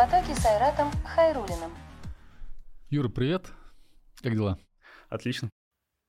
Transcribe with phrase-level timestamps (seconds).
[0.00, 1.76] потоке с Айратом Хайрулиным.
[2.88, 3.44] Юра, привет.
[4.22, 4.58] Как дела?
[5.10, 5.50] Отлично.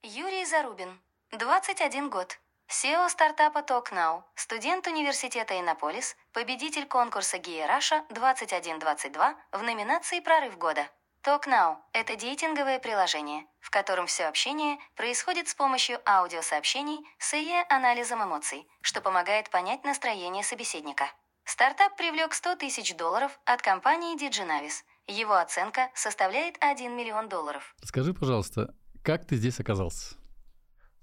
[0.02, 0.98] Юрий Зарубин,
[1.38, 2.39] 21 год.
[2.70, 10.88] SEO стартапа TalkNow, студент университета Иннополис, победитель конкурса Гея Раша 2122 в номинации «Прорыв года».
[11.26, 18.65] TalkNow– это дейтинговое приложение, в котором все общение происходит с помощью аудиосообщений с ИЕ-анализом эмоций,
[18.79, 21.12] что помогает понять настроение собеседника.
[21.45, 24.83] Стартап привлек 100 тысяч долларов от компании Diginavis.
[25.07, 27.75] Его оценка составляет 1 миллион долларов.
[27.83, 28.73] Скажи, пожалуйста,
[29.04, 30.15] как ты здесь оказался?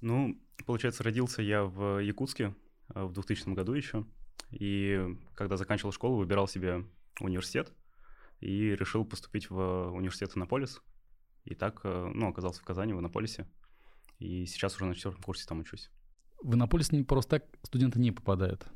[0.01, 2.55] Ну, получается, родился я в Якутске
[2.95, 4.07] э, в 2000 году еще.
[4.51, 5.01] И
[5.35, 6.85] когда заканчивал школу, выбирал себе
[7.21, 7.73] университет
[8.41, 10.81] и решил поступить в университет Иннополис.
[11.45, 13.49] И так, э, ну, оказался в Казани, в Иннополисе.
[14.19, 15.91] И сейчас уже на четвертом курсе там учусь.
[16.43, 18.67] В Иннополис не просто так студенты не попадают.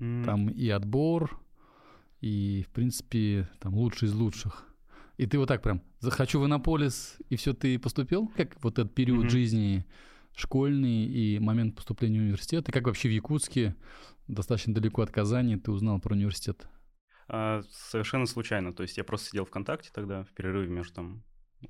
[0.00, 1.38] М, Там и отбор,
[2.20, 4.66] и, в принципе, там лучший из лучших.
[5.18, 8.28] И ты вот так прям захочу в Иннополис, и все, ты поступил?
[8.36, 9.30] Как вот этот период Мгм.
[9.30, 9.86] жизни
[10.34, 12.68] школьный и момент поступления в университет?
[12.68, 13.76] И как вообще в Якутске,
[14.28, 16.66] достаточно далеко от Казани, ты узнал про университет?
[17.28, 18.72] а, совершенно случайно.
[18.72, 21.22] То есть я просто сидел ВКонтакте тогда, в перерыве между там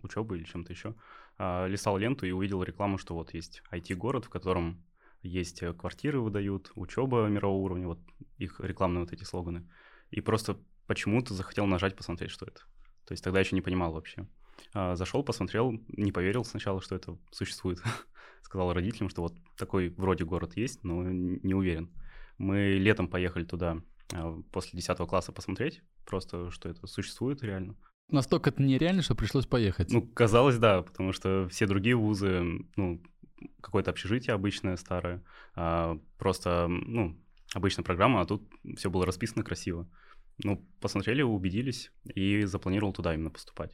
[0.03, 0.95] учебой или чем-то еще,
[1.39, 4.83] а, листал ленту и увидел рекламу, что вот есть IT-город, в котором
[5.23, 8.01] есть э, квартиры выдают, учеба мирового уровня, вот
[8.39, 9.69] их рекламные вот эти слоганы.
[10.11, 12.61] И просто почему-то захотел нажать, посмотреть, что это.
[13.07, 14.27] То есть тогда еще не понимал вообще.
[14.75, 17.81] А, Зашел, посмотрел, не поверил сначала, что это существует.
[18.43, 21.91] Сказал родителям, что вот такой вроде город есть, но не уверен.
[22.39, 27.77] Мы летом поехали туда а, после 10 класса посмотреть, просто что это существует реально.
[28.09, 29.91] Настолько это нереально, что пришлось поехать.
[29.91, 32.45] Ну, казалось, да, потому что все другие вузы,
[32.77, 33.03] ну,
[33.61, 35.23] какое-то общежитие обычное, старое,
[35.55, 37.19] а, просто, ну,
[37.55, 38.43] обычная программа, а тут
[38.77, 39.89] все было расписано красиво.
[40.43, 43.73] Ну, посмотрели, убедились и запланировал туда именно поступать.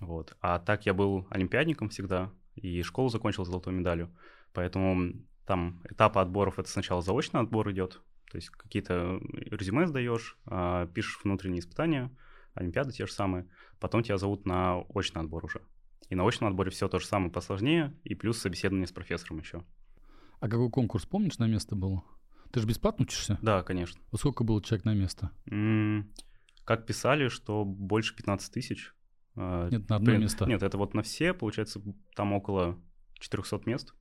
[0.00, 0.36] Вот.
[0.40, 4.10] А так я был олимпиадником всегда и школу закончил с золотой медалью,
[4.52, 5.14] поэтому
[5.46, 11.20] там этапы отборов это сначала заочный отбор идет, то есть какие-то резюме сдаешь, а, пишешь
[11.24, 12.10] внутренние испытания,
[12.58, 13.48] олимпиады те же самые,
[13.80, 15.62] потом тебя зовут на очный отбор уже.
[16.08, 19.64] И на очном отборе все то же самое посложнее, и плюс собеседование с профессором еще.
[20.40, 22.02] А какой конкурс, помнишь, на место был?
[22.52, 23.38] Ты же бесплатно учишься?
[23.42, 24.00] Да, конечно.
[24.10, 25.30] Вот сколько было человек на место?
[25.50, 26.12] М,
[26.64, 28.94] Как писали, что больше 15 тысяч.
[29.36, 30.46] А, Нет, на одно блин, место.
[30.46, 31.82] Нет, это вот на все, получается,
[32.14, 32.78] там около
[33.18, 33.94] 400 мест.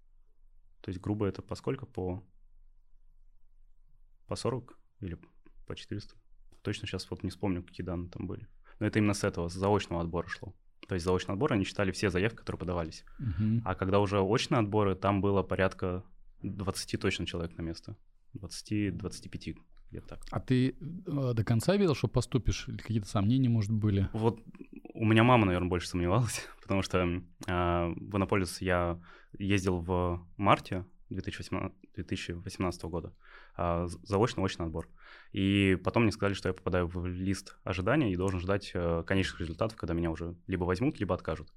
[0.81, 1.85] То есть, грубо это по сколько?
[1.85, 2.23] По,
[4.27, 5.17] по 40 или
[5.65, 6.15] по 400?
[6.67, 8.45] Точно сейчас вот не вспомню, какие данные там были.
[8.81, 10.53] Но это именно с этого, с заочного отбора шло.
[10.85, 13.05] То есть заочный отбор, они читали все заявки, которые подавались.
[13.19, 13.61] Мгм.
[13.63, 16.03] А когда уже очные отборы, там было порядка
[16.41, 17.95] 20 точно человек на место.
[18.33, 19.55] 20-25,
[19.91, 20.19] где-то так.
[20.29, 22.67] А ты э, до конца верил, что поступишь?
[22.67, 24.09] Или какие-то сомнения, может, были?
[24.11, 24.41] Вот
[24.93, 28.99] у меня мама, наверное, больше сомневалась, потому что а, в Иннополис я
[29.39, 33.13] ездил в марте 2018, 2018 года,
[33.55, 34.87] а, з- заочный очный отбор.
[35.31, 39.39] И потом мне сказали, что я попадаю в лист ожидания и должен ждать э, конечных
[39.39, 41.53] результатов, когда меня уже либо возьмут, либо откажут.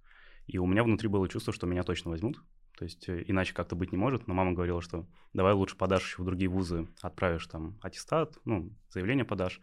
[0.47, 2.43] И у меня внутри было чувство, что меня точно возьмут.
[2.77, 4.27] То есть э, иначе как-то быть не может.
[4.27, 8.73] Но мама говорила, что давай лучше подашь еще в другие вузы, отправишь там аттестат, ну,
[8.89, 9.61] заявление подашь.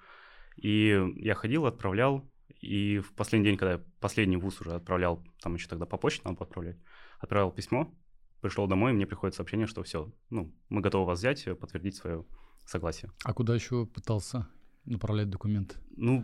[0.55, 2.29] И я ходил, отправлял,
[2.61, 6.21] и в последний день, когда я последний вуз уже отправлял, там еще тогда по почте
[6.23, 6.77] надо было отправлять,
[7.19, 7.93] отправил письмо,
[8.47, 11.95] пришел домой, и мне приходит сообщение, что все, ну, мы готовы вас взять, э, подтвердить
[11.95, 12.25] свое
[12.65, 13.11] согласие.
[13.25, 14.47] А куда еще пытался
[14.85, 15.75] направлять документы?
[15.95, 16.23] Ну,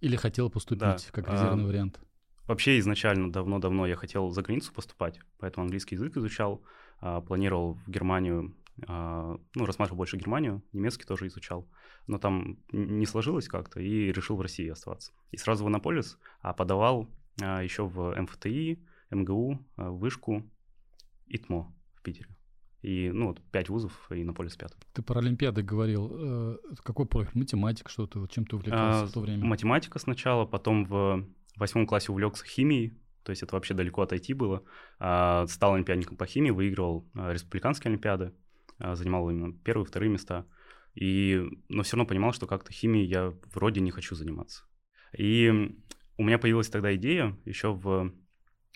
[0.00, 2.00] Или хотел поступить, Да, как а, резервный вариант?
[2.46, 6.62] вообще изначально давно-давно я хотел за границу поступать, поэтому английский язык изучал,
[7.00, 8.54] а, планировал в Германию,
[8.86, 11.68] а, ну, рассматривал больше Германию, немецкий тоже изучал,
[12.06, 15.12] но там не сложилось как-то, и решил в России оставаться.
[15.32, 17.08] И сразу в Иннополис, а подавал
[17.42, 18.78] а, еще в МФТИ,
[19.10, 20.48] МГУ, а, Вышку,
[21.28, 22.28] ИТМО в Питере.
[22.82, 24.78] И, ну, вот пять вузов, и Иннополис пятый.
[24.92, 26.10] Ты про Олимпиады говорил.
[26.12, 27.32] Э, какой профиль?
[27.34, 28.20] Математика, что ты?
[28.20, 29.44] Вот чем ты увлекался А, в то время?
[29.44, 31.26] Математика сначала, потом в
[31.56, 34.62] восьмом классе увлекся химией, то есть это вообще далеко от IT было.
[35.00, 38.32] А, Стал олимпиадником по химии, выигрывал а, республиканские олимпиады,
[38.78, 40.46] а, занимал именно первые, вторые места.
[40.94, 44.64] И, но все равно понимал, что как-то химией я вроде не хочу заниматься.
[45.16, 45.50] И
[46.16, 48.12] у меня появилась тогда идея еще в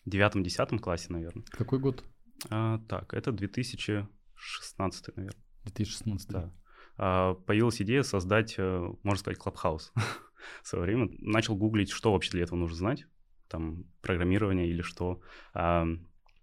[0.05, 1.45] девятом-десятом классе, наверное.
[1.51, 2.05] Какой год?
[2.51, 5.43] А, так, это 2016, наверное.
[5.65, 6.29] 2016.
[6.31, 6.53] Да.
[6.97, 9.93] А, Появилась идея создать, э, можно сказать, клабхаус
[10.63, 11.09] в свое время.
[11.19, 13.07] Начал гуглить, что вообще для этого нужно знать,
[13.49, 15.21] там, программирование или что.
[15.55, 15.87] А,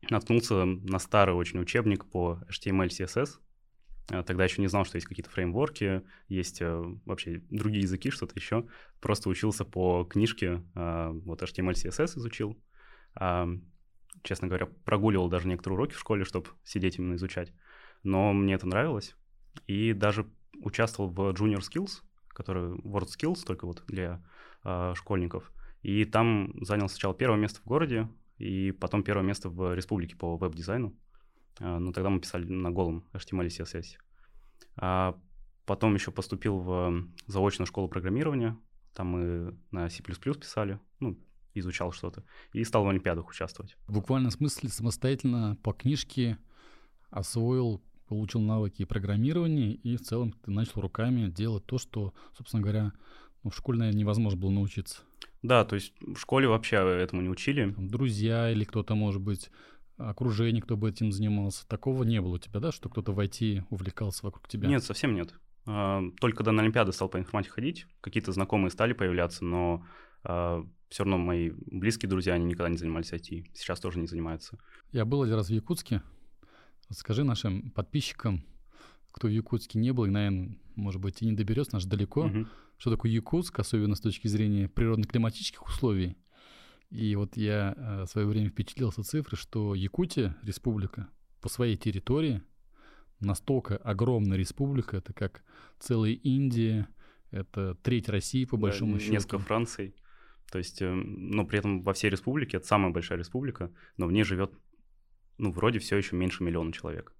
[0.09, 3.39] Наткнулся на старый очень учебник по HTML, CSS.
[4.11, 8.33] А, тогда еще не знал, что есть какие-то фреймворки, есть э, вообще другие языки, что-то
[8.35, 8.65] еще.
[9.01, 12.57] Просто учился по книжке, а, вот HTML, CSS изучил.
[14.23, 17.53] Честно говоря, прогуливал даже некоторые уроки в школе, чтобы сидеть именно изучать.
[18.03, 19.15] Но мне это нравилось.
[19.67, 20.25] И даже
[20.61, 24.23] участвовал в Junior Skills, который Word Skills, только вот для
[24.95, 25.51] школьников.
[25.81, 30.37] И там занял сначала первое место в городе, и потом первое место в республике по
[30.37, 30.93] веб-дизайну.
[31.59, 33.97] А, ну, тогда мы писали на голом HTML и CSS.
[34.75, 35.17] А
[35.65, 38.57] потом еще поступил в заочную школу программирования.
[38.93, 41.17] Там мы на C++ писали, ну,
[41.59, 42.23] изучал что-то.
[42.53, 43.77] И стал в Олимпиадах участвовать.
[43.87, 46.37] В буквальном смысле самостоятельно по книжке
[47.09, 52.91] освоил, получил навыки программирования, и в целом ты начал руками делать то, что, собственно говоря,
[53.43, 55.01] ну, в школе, наверное, невозможно было научиться.
[55.41, 57.71] Да, то есть в школе вообще этому не учили.
[57.71, 59.49] Там, друзья или кто-то, может быть,
[59.97, 61.67] окружение, кто бы этим занимался.
[61.67, 64.67] Такого не было у тебя, да, что кто-то в IT увлекался вокруг тебя?
[64.67, 65.33] Нет, совсем нет.
[65.65, 69.85] А, только когда на Олимпиады стал по информатике ходить, какие-то знакомые стали появляться, но
[70.23, 73.45] а, все равно мои близкие друзья, они никогда не занимались IT.
[73.53, 74.57] Сейчас тоже не занимаются.
[74.91, 76.01] Я был один раз в Якутске.
[76.89, 78.43] Скажи нашим подписчикам,
[79.11, 82.47] кто в Якутске не был, и, наверное, может быть, и не доберется, наш далеко, угу.
[82.77, 86.17] что такое Якутск, особенно с точки зрения природно-климатических условий.
[86.89, 91.07] И вот я э, в свое время впечатлился цифры, что Якутия, республика,
[91.39, 92.41] по своей территории
[93.19, 95.43] настолько огромная республика, это как
[95.77, 96.87] целая Индия,
[97.29, 99.13] это треть России по большому да, счету.
[99.13, 99.95] Несколько Франций.
[100.51, 104.23] То есть, но при этом во всей республике, это самая большая республика, но в ней
[104.23, 104.51] живет,
[105.37, 107.13] ну, вроде все еще меньше миллиона человек.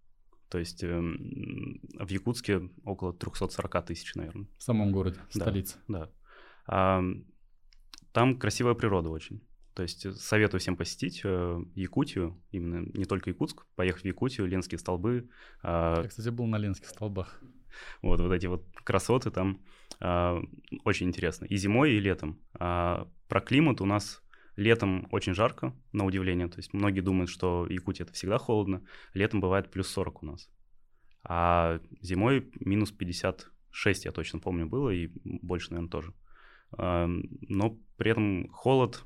[0.50, 4.48] То есть э, в Якутске около 340 тысяч, наверное.
[4.58, 5.78] В самом городе, в столице.
[5.88, 6.00] Да.
[6.00, 6.12] да.
[6.66, 7.04] А,
[8.12, 9.42] там красивая природа очень.
[9.76, 14.48] То есть э, советую всем посетить э, Якутию, именно не только Якутск, поехать в Якутию,
[14.48, 15.30] Ленские столбы.
[15.64, 17.40] Э, Я, кстати, был на Ленских столбах.
[18.02, 19.62] Вот, вот эти вот красоты там
[20.00, 21.46] очень интересно.
[21.46, 22.40] И зимой, и летом.
[22.54, 24.24] А про климат у нас
[24.56, 26.48] летом очень жарко, на удивление.
[26.48, 28.84] То есть многие думают, что Якутия это всегда холодно.
[29.14, 30.50] Летом бывает плюс 40 у нас.
[31.24, 36.14] А зимой минус 56, я точно помню, было, и больше, наверное, тоже.
[36.72, 39.04] Но при этом холод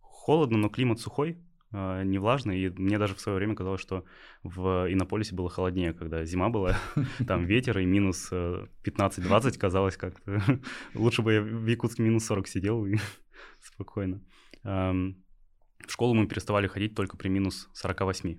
[0.00, 4.04] холодно, но климат сухой, а, не влажный, и мне даже в свое время казалось, что
[4.42, 6.76] в Иннополисе было холоднее, когда зима была,
[7.26, 10.42] там ветер и минус 15-20 э, казалось как-то.
[10.94, 12.96] Лучше бы я в Якутске минус 40 сидел и
[13.60, 14.22] спокойно.
[14.64, 18.38] В школу мы переставали ходить только при минус 48.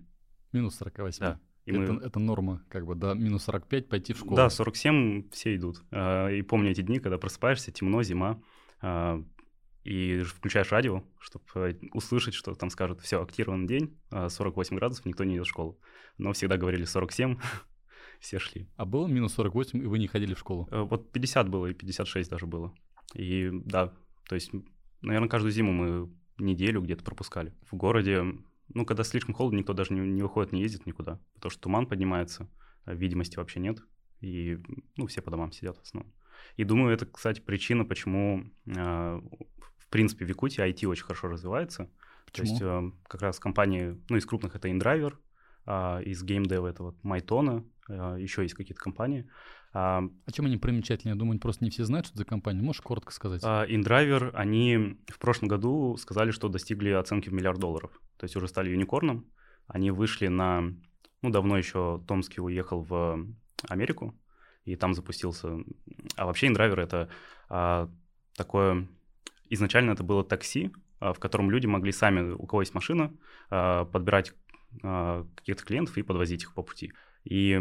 [0.54, 1.20] Минус 48?
[1.20, 1.40] Да.
[1.66, 2.02] И это, мы...
[2.02, 4.36] это норма, как бы до минус 45 пойти в школу.
[4.36, 5.82] Да, 47 все идут.
[5.92, 8.42] А, и помню эти дни, когда просыпаешься, темно, зима,
[8.82, 9.24] а,
[9.84, 15.06] и включаешь радио, чтобы э, услышать, что там скажут, все, актирован день, 48 а, градусов,
[15.06, 15.80] никто не идет в школу.
[16.18, 17.38] Но всегда говорили 47,
[18.20, 18.70] все шли.
[18.78, 20.68] А было минус 48, и вы не ходили в школу?
[20.72, 22.74] Э, вот 50 было, и 56 даже было.
[23.14, 23.94] И да,
[24.28, 24.52] то есть,
[25.02, 27.54] наверное, каждую зиму мы неделю где-то пропускали.
[27.70, 28.24] В городе,
[28.70, 31.88] ну, когда слишком холодно, никто даже не, не выходит, не ездит никуда, потому что туман
[31.88, 32.50] поднимается,
[32.86, 33.80] а видимости вообще нет,
[34.22, 34.58] и,
[34.96, 36.14] ну, все по домам сидят в основном.
[36.56, 39.22] И думаю, это, кстати, причина, почему э,
[39.94, 41.88] принципе, в Якутии IT очень хорошо развивается.
[42.26, 42.46] Почему?
[42.46, 45.14] То есть э, как раз компании, ну, из крупных это InDriver,
[45.68, 49.30] э, из GameDev это вот Майтона, э, еще есть какие-то компании.
[49.72, 51.12] А, а чем они примечательны?
[51.12, 52.62] Я думаю, просто не все знают, что это за компания.
[52.62, 53.44] Можешь коротко сказать?
[53.44, 57.92] Uh, InDriver, они в прошлом году сказали, что достигли оценки в миллиард долларов.
[58.18, 59.26] То есть уже стали юникорном.
[59.68, 60.74] Они вышли на...
[61.22, 63.28] Ну, давно еще Томский уехал в
[63.70, 64.20] Америку,
[64.66, 65.58] и там запустился...
[66.16, 67.10] А вообще InDriver— это
[67.50, 67.90] а,
[68.36, 68.88] такое
[69.50, 73.14] изначально это было такси, а, в котором люди могли сами, у кого есть машина,
[73.50, 74.34] а, подбирать
[74.84, 76.94] а, каких-то клиентов и подвозить их по пути.
[77.26, 77.60] И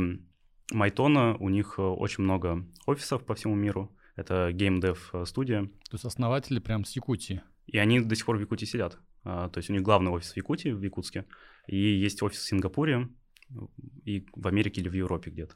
[0.70, 3.90] Майтона, у них очень много офисов по всему миру.
[4.14, 5.64] Это Dev студия.
[5.64, 7.42] То есть основатели прям с Якутии?
[7.66, 8.98] И они до сих пор в Якутии сидят.
[9.22, 11.26] То есть у них главный офис в Якутии, в Якутске,
[11.66, 13.08] и есть офис в Сингапуре,
[14.04, 15.54] и в Америке или в Европе где-то.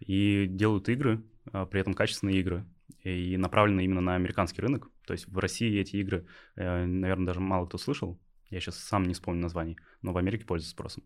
[0.00, 2.64] И делают игры, при этом качественные игры
[3.04, 4.90] и направлены именно на американский рынок.
[5.06, 8.18] То есть в России эти игры, э, наверное, даже мало кто слышал.
[8.50, 11.04] Я сейчас сам не вспомню названий, но в Америке пользуются спросом.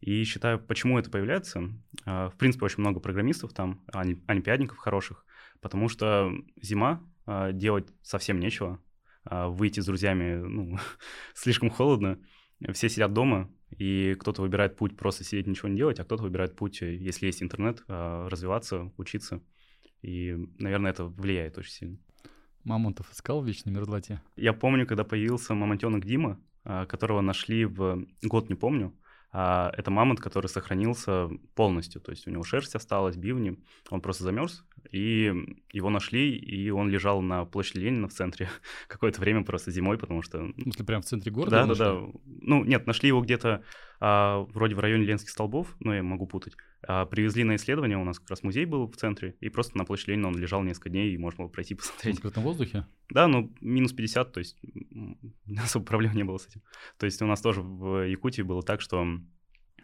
[0.00, 1.70] И считаю, почему это появляется.
[2.04, 5.24] Э, в принципе, очень много программистов там, олимпиадников хороших,
[5.60, 8.80] потому что зима, э, делать совсем нечего.
[9.24, 10.78] Выйти с друзьями, ну,
[11.34, 12.18] слишком холодно.
[12.72, 13.48] Все сидят дома,
[13.78, 17.40] и кто-то выбирает путь просто сидеть, ничего не делать, а кто-то выбирает путь, если есть
[17.40, 19.40] интернет, развиваться, учиться.
[20.02, 21.98] И, наверное, это влияет очень сильно.
[22.64, 24.20] Мамонтов искал в вечной мерзлоте?
[24.36, 28.94] Я помню, когда появился мамонтенок Дима, а, которого нашли в год не помню,
[29.34, 33.56] А, это мамонт, который сохранился полностью, то есть у него шерсть осталась, бивни,
[33.88, 35.32] он просто замерз, и
[35.72, 38.50] его нашли, и он лежал на площади Ленина в центре
[38.88, 40.52] какое-то время просто зимой, потому что...
[40.62, 41.64] Смысле, прям в центре города?
[41.64, 42.12] Да, да, да.
[42.26, 43.62] Ну, нет, нашли его где-то
[44.04, 46.54] а, вроде в районе Ленских столбов, но я могу путать.
[46.88, 49.84] А, привезли на исследование, у нас как раз музей был в центре, и просто на
[49.84, 52.16] площади Ленина он лежал несколько дней, и можно было пройти посмотреть.
[52.16, 52.84] В открытом воздухе?
[53.10, 54.60] Да, ну, минус 50, то есть
[55.56, 56.62] особо проблем не было с этим.
[56.98, 59.06] То есть у нас тоже в Якутии было так, что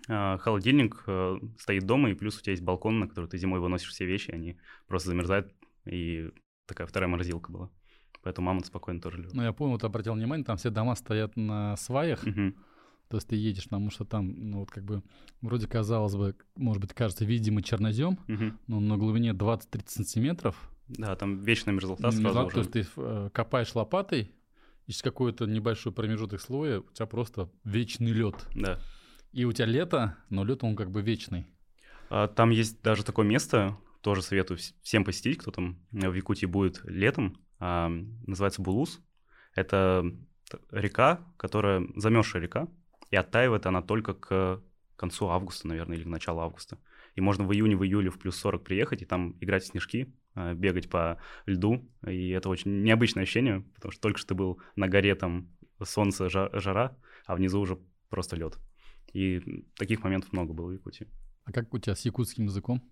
[0.08, 3.60] а, холодильник э, стоит дома, и плюс у тебя есть балкон, на который ты зимой
[3.60, 4.58] выносишь все вещи, они
[4.88, 5.54] просто замерзают,
[5.86, 6.32] и
[6.66, 7.70] такая вторая морозилка была.
[8.24, 9.34] Поэтому мама спокойно тоже любит.
[9.34, 12.56] Ну, я помню, вот обратил внимание, там все дома стоят на сваях, Мгм.
[13.08, 15.02] То есть ты едешь, потому что там, ну, вот как бы,
[15.40, 18.58] вроде казалось бы, может быть, кажется, видимый чернозем, Мгм.
[18.66, 20.70] но на глубине 20-30 сантиметров.
[20.88, 22.50] Да, там вечная мерзлота сразу уже.
[22.54, 24.30] То есть ты э, копаешь лопатой,
[24.86, 28.46] и через какой-то небольшой промежуток слоя у тебя просто вечный лед.
[28.54, 28.78] Да.
[29.32, 31.46] И у тебя лето, но лед он как бы вечный.
[32.10, 36.14] А, Там есть даже такое место, тоже советую вс- всем посетить, кто там э, в
[36.14, 37.36] Якутии будет летом.
[37.58, 37.88] а,
[38.26, 39.00] Называется Булус.
[39.54, 40.04] Это
[40.70, 42.68] река, которая замерзшая река,
[43.10, 44.62] и оттаивает она только к
[44.96, 46.78] концу августа, наверное, или к началу августа.
[47.14, 50.12] И можно в июне, в июле в плюс 40 приехать и там играть в снежки,
[50.34, 51.88] а, бегать по льду.
[52.06, 55.48] И это очень необычное ощущение, потому что только что ты был на горе, там
[55.82, 56.96] солнце, жа- жара,
[57.26, 58.58] а внизу уже просто лед.
[59.12, 61.06] И таких моментов много было в Якутии.
[61.44, 62.82] А как у тебя с якутским языком?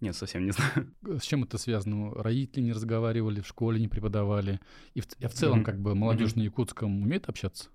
[0.00, 0.94] Нет, совсем не знаю.
[1.20, 2.14] С чем это связано?
[2.14, 4.58] Родители не разговаривали, в школе не преподавали.
[4.94, 5.64] И в, а в целом, Мгм.
[5.64, 7.68] как бы, молодежь на якутском умеет общаться?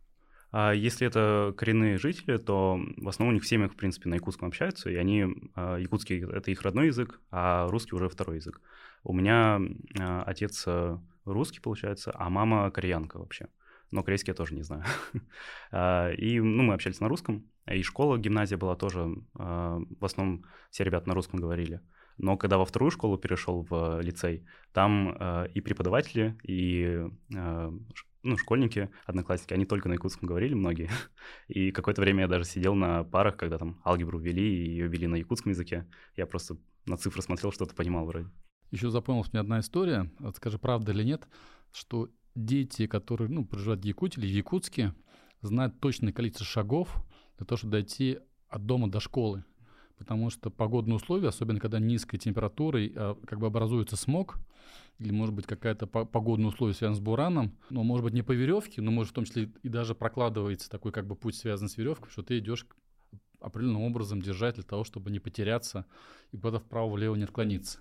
[0.57, 4.15] А если это коренные жители, то в основном у них в семьях, в принципе, на
[4.15, 8.62] якутском общаются, и они, а, якутский— это их родной язык, а русский уже второй язык.
[9.03, 9.59] У меня
[10.00, 13.50] а, отец а, русский, получается, а мама кореянка вообще.
[13.91, 14.85] Но корейский я тоже не знаю.
[15.74, 20.85] А, И ну, мы общались на русском, и школа, гимназия была тоже, в основном все
[20.85, 21.81] ребята на русском говорили.
[22.17, 28.38] Но когда во вторую школу перешел в лицей, там а, и преподаватели, и ш- ну,
[28.38, 30.89] школьники, одноклассники, они только на якутском говорили, многие.
[31.48, 35.08] И какое-то время я даже сидел на парах, когда там алгебру ввели, и ее вели
[35.08, 35.88] на якутском языке.
[36.17, 38.29] Я просто на цифры смотрел, что-то понимал вроде.
[38.72, 41.27] Еще запомнилась мне одна история, вот скажи, правда или нет,
[41.72, 44.94] что дети, которые ну, проживают в Якутии или в Якутске,
[45.41, 46.89] знают точное количество шагов
[47.38, 49.46] для того, чтобы дойти от дома до школы.
[49.98, 54.38] Потому что погодные условия, особенно когда низкая температура, а, как бы образуется смог,
[54.99, 58.31] или, может быть, какая-то по- погодное условие связано с бураном, но, может быть, не по
[58.31, 61.77] веревке, но, может, в том числе и даже прокладывается такой как бы путь, связан с
[61.77, 62.65] веревкой, что ты идешь
[63.39, 65.85] определенным образом держать для того, чтобы не потеряться
[66.31, 67.79] и куда-то вправо-влево не отклониться.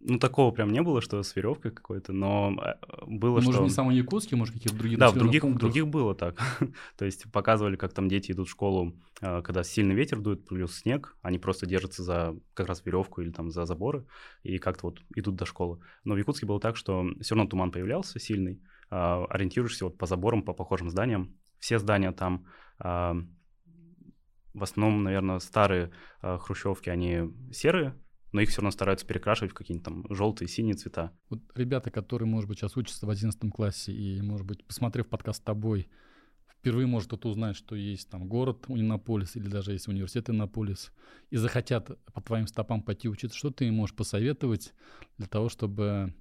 [0.00, 2.74] Ну, такого прям не было, что с веревкой какой-то, но э,
[3.06, 3.62] было, Может, что...
[3.62, 6.36] не самый якутский, может, какие-то другие Да, в других, в других было так.
[6.96, 10.76] То есть показывали, как там дети идут в школу, а, когда сильный ветер дует, плюс
[10.76, 14.06] снег, они просто держатся за как раз веревку или там за заборы
[14.42, 15.80] и как-то вот идут до школы.
[16.04, 18.60] Но в Якутске было так, что все равно туман появлялся сильный,
[18.90, 21.34] а, ориентируешься вот по заборам, по похожим зданиям.
[21.58, 22.46] Все здания там
[22.78, 23.16] а,
[24.56, 25.90] в основном, наверное, старые
[26.22, 27.94] а, хрущевки, они серые,
[28.36, 31.10] но их все равно стараются перекрашивать в какие-нибудь там желтые, синие цвета.
[31.30, 35.40] Вот ребята, которые, может быть, сейчас учатся в 11 классе и, может быть, посмотрев подкаст
[35.40, 35.88] с тобой,
[36.46, 40.92] впервые может кто-то узнать, что есть там город Унинополис или даже есть университет Иннополис,
[41.30, 44.74] и захотят по твоим стопам пойти учиться, что ты им можешь посоветовать
[45.16, 46.14] для того, чтобы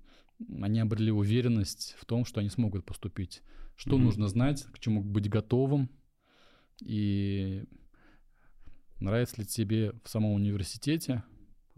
[0.62, 3.42] они обрели уверенность в том, что они смогут поступить?
[3.76, 4.06] Что Мгм.
[4.06, 5.90] нужно знать, к чему быть готовым,
[6.80, 7.66] и
[9.02, 11.22] нравится ли тебе в самом университете?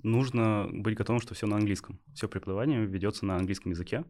[0.03, 1.99] Нужно быть готовым, что все на английском.
[2.13, 4.05] Все преподавание ведется на английском языке.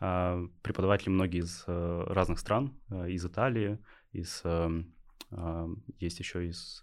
[0.00, 3.78] А, Преподаватели многие из э, разных стран, э, из Италии,
[4.12, 4.94] из эм,
[5.30, 6.82] а, есть еще из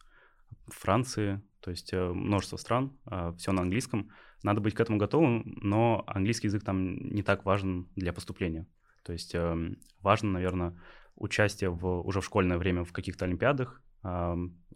[0.68, 2.98] Франции, то есть э, множество стран,
[3.38, 4.10] все на английском.
[4.44, 8.68] Надо быть к этому готовым, но английский язык там не так важен для поступления.
[9.04, 10.78] То есть эм, важно, наверное,
[11.16, 13.82] участие в, уже в школьное время в каких-то олимпиадах,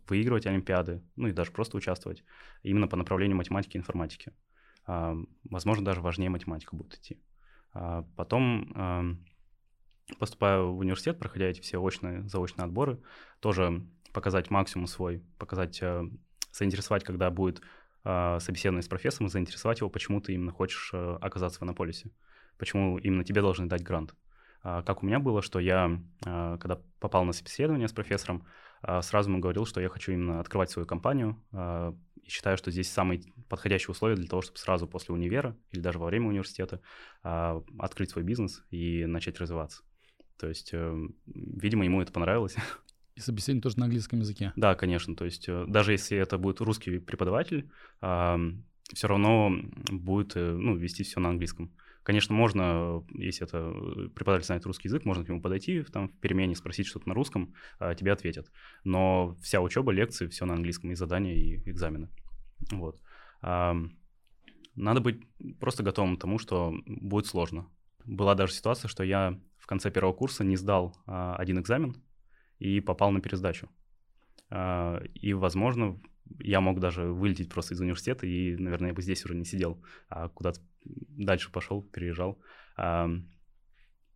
[0.09, 2.23] выигрывать олимпиады, ну и даже просто участвовать
[2.63, 4.33] именно по направлению математики и информатики.
[4.85, 5.15] А,
[5.49, 7.21] Возможно, даже важнее математика будет идти.
[7.73, 9.25] А, Потом, ам,
[10.19, 12.99] поступая в университет, проходя эти все очные, заочные отборы,
[13.39, 16.03] тоже показать максимум свой, показать, э,
[16.51, 17.61] заинтересовать, когда будет
[18.03, 22.09] а, собеседование с профессором, заинтересовать его, почему ты именно хочешь э, оказаться в Иннополисе,
[22.57, 24.15] почему именно тебе должны дать грант.
[24.63, 28.45] А, Как у меня было, что я, когда попал на собеседование с профессором,
[29.01, 31.95] сразу ему говорил, что я хочу именно открывать свою компанию, а,
[32.27, 35.97] и считаю, что здесь самые подходящие условия для того, чтобы сразу после универа или даже
[35.97, 36.81] во время университета
[37.23, 39.83] а, открыть свой бизнес и начать развиваться.
[40.37, 42.55] То есть, э, видимо, ему это понравилось.
[43.15, 44.53] И собеседование тоже на английском языке?
[44.55, 45.15] Да, конечно.
[45.15, 49.51] То есть э, даже если это будет русский преподаватель, все равно
[49.89, 51.73] будет ну, вести все на английском.
[52.07, 56.55] Конечно, можно, если это преподаватель знает русский язык, можно к нему подойти там, в перемене,
[56.55, 58.49] спросить что-то на русском, а тебе ответят.
[58.85, 62.07] Но вся учеба, лекции, все на английском, и задания, и экзамены.
[62.71, 63.01] Вот.
[63.41, 65.21] Надо быть
[65.59, 67.67] просто готовым к тому, что будет сложно.
[68.05, 72.01] Была даже ситуация, что я в конце первого курса не сдал а, один экзамен
[72.57, 73.69] и попал на пересдачу.
[74.49, 75.99] А, и, возможно,
[76.39, 79.83] я мог даже вылететь просто из университета, и, наверное, я бы здесь уже не сидел,
[80.09, 82.39] а куда-то дальше пошел, переезжал.
[82.75, 83.09] А,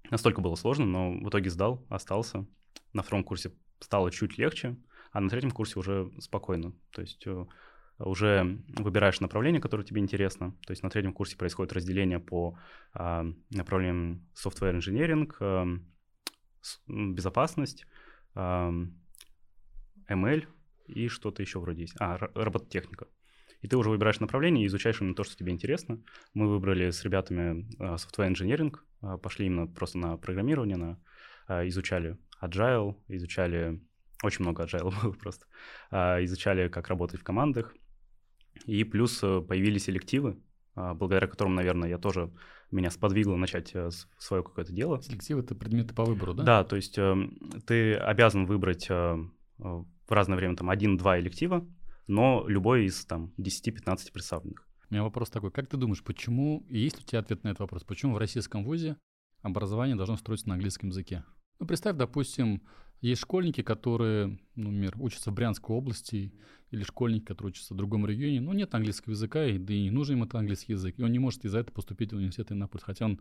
[0.10, 2.46] настолько было сложно, но в итоге сдал, остался.
[2.94, 4.78] На втором курсе стало чуть легче,
[5.12, 6.74] а на третьем курсе уже спокойно.
[6.92, 7.46] То есть э,
[8.00, 10.52] уже выбираешь направление, которое тебе интересно.
[10.66, 12.58] То есть на третьем курсе происходит разделение по
[12.94, 15.68] а, направлениям software engineering, а,
[16.88, 17.86] безопасность,
[18.36, 18.72] а,
[20.10, 20.46] ML
[20.92, 21.96] и что-то еще вроде есть.
[22.00, 23.08] А, робототехника.
[23.62, 26.02] И ты уже выбираешь направление и изучаешь именно то, что тебе интересно.
[26.34, 28.76] Мы выбрали с ребятами software engineering,
[29.20, 31.00] пошли именно просто на программирование, на,
[31.68, 33.80] изучали agile, изучали
[34.24, 35.46] очень много agile было просто.
[35.92, 37.76] изучали, как работать в командах,
[38.66, 40.38] и плюс э, появились элективы,
[40.76, 42.32] а, благодаря которым, наверное, я тоже
[42.72, 45.02] меня сподвигло начать э, свое какое-то дело.
[45.02, 46.44] Селектив— это предметы по выбору, да?
[46.44, 49.18] Да, то есть эм, ты обязан выбрать э,
[49.62, 51.66] в разное время там один-два электива,
[52.08, 54.68] но любой из там 10-15 представленных.
[54.90, 57.62] У меня вопрос такой, как ты думаешь, почему, и есть у тебя ответ на этот
[57.62, 58.98] вопрос, почему в российском вузе
[59.42, 61.24] образование должно строиться на английском языке?
[61.60, 62.62] Ну, представь, допустим,
[63.00, 66.34] есть школьники, которые, ну, например, учатся в Брянской области,
[66.72, 69.92] или школьники, которые учатся в другом регионе, но нет английского языка, и, да и не
[69.92, 72.84] нужен им этот английский язык, и он не может из-за этого поступить в университет Иннополис,
[72.84, 73.20] хотя он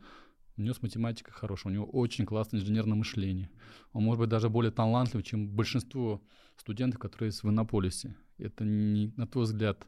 [0.61, 3.51] у него с математикой хорошо, у него очень классное инженерное мышление.
[3.93, 6.23] Он может быть даже более талантлив, чем большинство
[6.57, 8.17] студентов, которые есть в Иннополисе.
[8.39, 9.87] Это, не, на твой взгляд,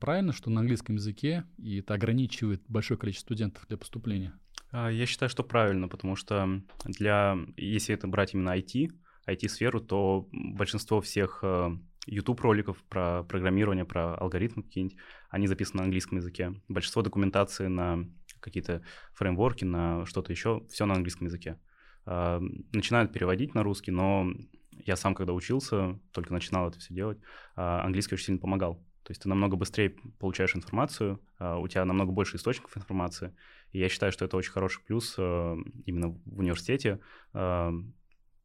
[0.00, 4.32] правильно, что на английском языке, и это ограничивает большое количество студентов для поступления?
[4.70, 8.92] А, я считаю, что правильно, потому что для, если это брать именно IT,
[9.26, 11.70] IT-сферу, то большинство всех э,
[12.06, 14.98] YouTube-роликов про программирование, про алгоритмы какие-нибудь,
[15.30, 16.54] они записаны на английском языке.
[16.68, 18.06] Большинство документации на
[18.44, 18.82] какие-то
[19.14, 21.58] фреймворки, на что-то еще, все на английском языке.
[22.06, 22.40] А,
[22.72, 24.26] начинают переводить на русский, но
[24.72, 27.18] я сам, когда учился, только начинал это все делать,
[27.56, 28.76] а, английский очень сильно помогал.
[29.04, 33.34] То есть ты намного быстрее получаешь информацию, а, у тебя намного больше источников информации.
[33.72, 37.00] И я считаю, что это очень хороший плюс именно в университете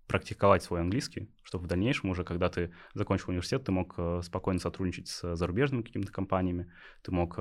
[0.08, 5.08] практиковать свой английский, чтобы в дальнейшем уже, когда ты закончил университет, ты мог спокойно сотрудничать
[5.08, 6.72] с зарубежными какими-то компаниями,
[7.04, 7.38] ты мог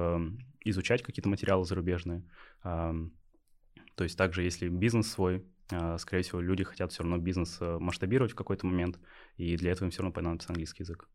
[0.65, 2.25] изучать какие-то материалы зарубежные.
[2.63, 5.45] То есть также, если бизнес свой,
[5.99, 8.99] скорее всего, люди хотят все равно бизнес масштабировать в какой-то момент,
[9.37, 11.09] и для этого им все равно понадобится английский язык.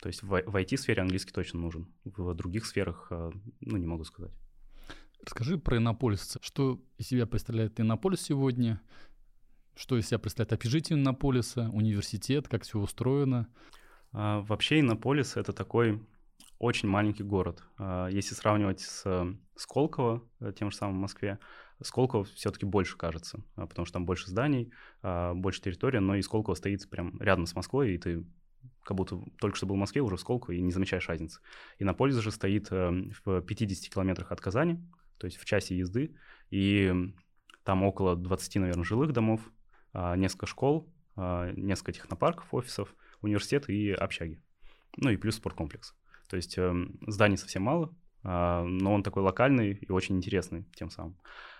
[0.00, 1.92] То есть в, в IT-сфере английский точно нужен.
[2.04, 4.32] В других сферах, э, ну, не могу сказать.
[5.22, 6.38] Расскажи про Иннополис.
[6.40, 8.80] Что из себя представляет Иннополис сегодня?
[9.76, 13.46] Что из себя представляет общежитие Иннополиса, университет, как все устроено?
[14.12, 16.02] А, вообще Иннополис— это такой
[16.60, 17.64] очень маленький город.
[17.78, 21.38] А, если сравнивать с Сколково, э, тем же самым в Москве,
[21.82, 24.70] Сколково все-таки больше кажется, а, потому что там больше зданий,
[25.02, 28.26] а, больше территории, но и Сколково стоит прям рядом с Москвой, и ты
[28.84, 31.40] как будто только что был в Москве, уже в Сколково, и не замечаешь разницы.
[31.78, 32.90] И на пользе же стоит э,
[33.24, 34.78] в 50 километрах от Казани,
[35.16, 36.14] то есть в часе езды,
[36.50, 36.92] и
[37.64, 39.40] там около 20, наверное, жилых домов,
[39.92, 44.40] несколько школ, несколько технопарков, офисов, университет и общаги.
[44.96, 45.94] Ну и плюс спорткомплекс.
[46.30, 50.90] То есть эм, зданий совсем мало, а, но он такой локальный и очень интересный тем
[50.90, 51.18] самым.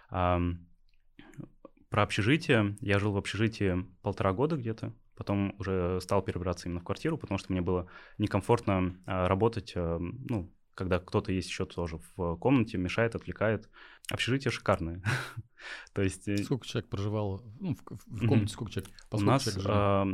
[0.08, 2.76] Про общежитие.
[2.80, 7.36] Я жил в общежитии полтора года где-то потом уже стал перебираться именно в квартиру, потому
[7.36, 12.78] что мне было некомфортно а, работать, а, ну, когда кто-то есть еще тоже в комнате,
[12.78, 13.68] мешает, отвлекает.
[14.10, 15.02] Общежитие шикарное.
[15.92, 16.26] То есть...
[16.26, 17.42] Э, сколько человек проживало?
[17.60, 18.90] Ну, в, в комнате сколько человек?
[19.10, 20.04] У нас э,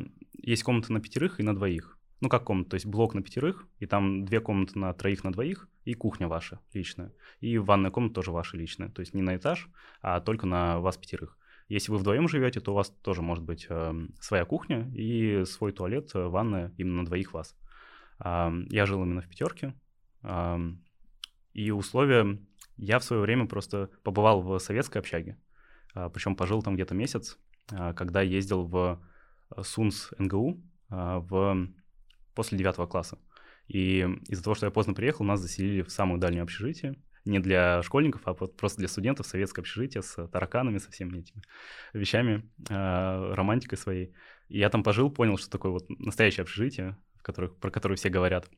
[0.43, 1.96] есть комната на пятерых и на двоих.
[2.21, 5.33] Ну, как комната, то есть блок на пятерых, и там две комнаты на троих, на
[5.33, 7.13] двоих, и кухня ваша личная.
[7.41, 8.89] И ванная комната тоже ваша личная.
[8.89, 9.69] То есть не на этаж,
[10.01, 11.39] а только на вас пятерых.
[11.69, 15.73] Если вы вдвоем живете, то у вас тоже может быть э, своя кухня и свой
[15.73, 17.57] туалет, э, ванная именно на двоих вас.
[18.25, 19.75] Э, я жил именно в пятерке.
[20.23, 20.59] Э,
[21.53, 22.39] и условия...
[22.77, 25.39] Я в свое время просто побывал в советской общаге.
[25.95, 27.39] Э, причем пожил там где-то месяц,
[27.73, 29.03] э, когда ездил в
[29.61, 31.69] СУНС НГУ э, в...
[32.37, 33.19] после девятого класса.
[33.67, 36.95] И из-за того, что я поздно приехал, нас заселили в самую дальнюю общежитие
[37.25, 41.43] не для школьников, а просто для студентов советское общежитие с тараканами, со всеми этими
[41.93, 44.15] вещами, э, романтикой своей.
[44.49, 48.11] И я там пожил, понял, что такое вот настоящее общежитие, в которых, про которое все
[48.11, 48.49] говорят.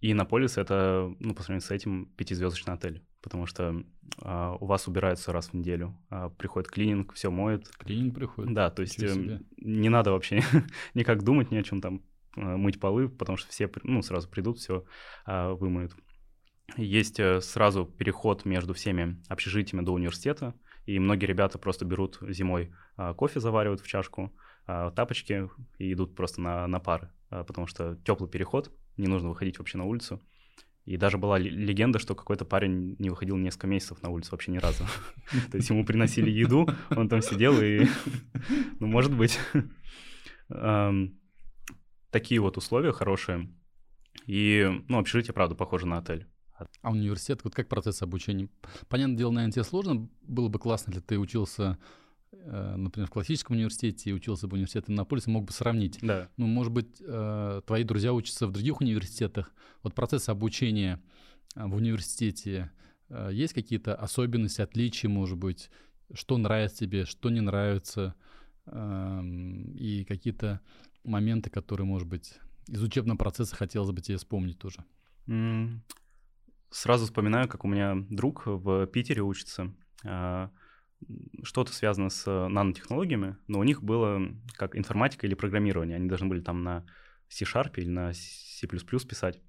[0.00, 3.82] И Наполис— это, ну, по сравнению с этим, пятизвездочный отель, потому что
[4.22, 7.68] а, у вас убираются раз в неделю, а, приходит клининг, все моет.
[7.78, 8.54] Клининг приходит?
[8.54, 10.40] Да, то есть э, не надо вообще
[10.94, 12.02] никак думать ни о чем там,
[12.38, 14.84] мыть полы, потому что все, ну, сразу придут, все
[15.24, 15.94] а, вымоют.
[16.76, 22.72] Есть э, сразу переход между всеми общежитиями до университета, и многие ребята просто берут зимой
[22.96, 24.34] а, кофе, заваривают в чашку,
[24.66, 25.48] а, тапочки
[25.78, 29.84] и идут просто на, на пары, потому что теплый переход, не нужно выходить вообще на
[29.84, 30.20] улицу.
[30.84, 34.56] И даже была легенда, что какой-то парень не выходил несколько месяцев на улицу вообще ни
[34.56, 34.84] разу.
[35.50, 37.86] То есть ему приносили еду, он там сидел и...
[38.80, 39.38] Ну, может быть.
[42.10, 43.50] Такие вот условия хорошие.
[44.26, 46.26] И, ну, общежитие, правда, похоже на отель.
[46.82, 48.48] А университет, вот как процесс обучения?
[48.88, 50.08] Понятное дело, наверное, тебе сложно.
[50.22, 51.78] Было бы классно, если ты учился,
[52.32, 55.98] э, например, в классическом университете и учился бы в университете на полисе, мог бы сравнить.
[56.02, 56.28] Да.
[56.36, 59.52] Ну, может быть, э, твои друзья учатся в других университетах.
[59.82, 61.00] Вот процесс обучения
[61.54, 62.70] э, в университете,
[63.30, 65.70] есть какие-то особенности, отличия, может быть?
[66.12, 68.14] Что нравится тебе, что не нравится?
[68.70, 70.60] Эм, и какие-то
[71.08, 74.84] моменты, которые, может быть, из учебного процесса хотелось бы тебе вспомнить тоже.
[76.70, 79.72] Сразу вспоминаю, как у меня друг в Питере учится.
[80.04, 80.50] А,
[81.42, 84.20] что-то связано с нанотехнологиями, но у них было
[84.54, 85.96] как информатика или программирование.
[85.96, 86.84] Они должны были там на
[87.28, 89.40] C-Sharp или на C++ писать.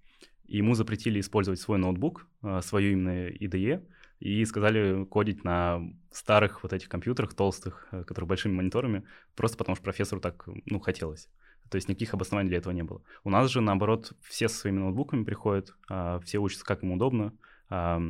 [0.45, 3.85] И ему запретили использовать свой ноутбук, а, свою именно IDE,
[4.19, 9.75] и сказали кодить на старых вот этих компьютерах толстых, э, которые большими мониторами, просто потому
[9.75, 11.29] что профессору так, ну, хотелось.
[11.69, 13.01] То есть никаких обоснований для этого не было.
[13.23, 17.33] У нас же, наоборот, все со своими ноутбуками приходят, а, все учатся, как им удобно.
[17.69, 18.09] Это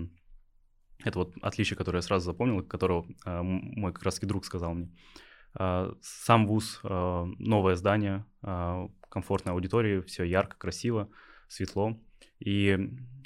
[1.15, 4.89] вот отличие, которое я сразу запомнил, которого а, мой как раз друг сказал мне.
[5.53, 8.25] А, сам вуз, новое здание,
[9.09, 11.09] комфортная аудитория, все ярко, красиво,
[11.47, 11.99] светло.
[12.39, 12.77] И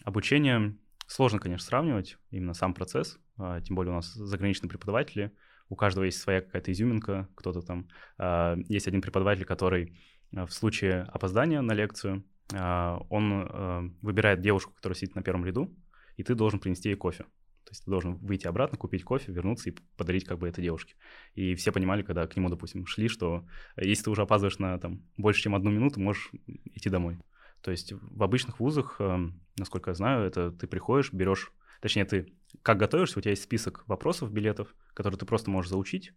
[0.03, 5.31] обучение сложно, конечно, сравнивать, именно сам процесс, тем более у нас заграничные преподаватели,
[5.69, 7.87] у каждого есть своя какая-то изюминка, кто-то там...
[8.67, 9.97] Есть один преподаватель, который
[10.33, 15.73] в случае опоздания на лекцию э, он э, выбирает девушку, которая сидит на первом ряду,
[16.17, 17.23] и ты должен принести ей кофе.
[17.63, 20.95] То есть ты должен выйти обратно, купить кофе, вернуться и подарить как бы этой девушке.
[21.33, 23.45] И все понимали, когда к нему, допустим, шли, что
[23.77, 26.31] если ты уже опаздываешь на там, больше, чем одну минуту, можешь
[26.73, 27.19] идти домой.
[27.61, 28.99] То есть в обычных вузах,
[29.57, 33.87] насколько я знаю, это ты приходишь, берешь, точнее, ты как готовишься, у тебя есть список
[33.87, 36.13] вопросов, билетов, которые ты просто можешь заучить,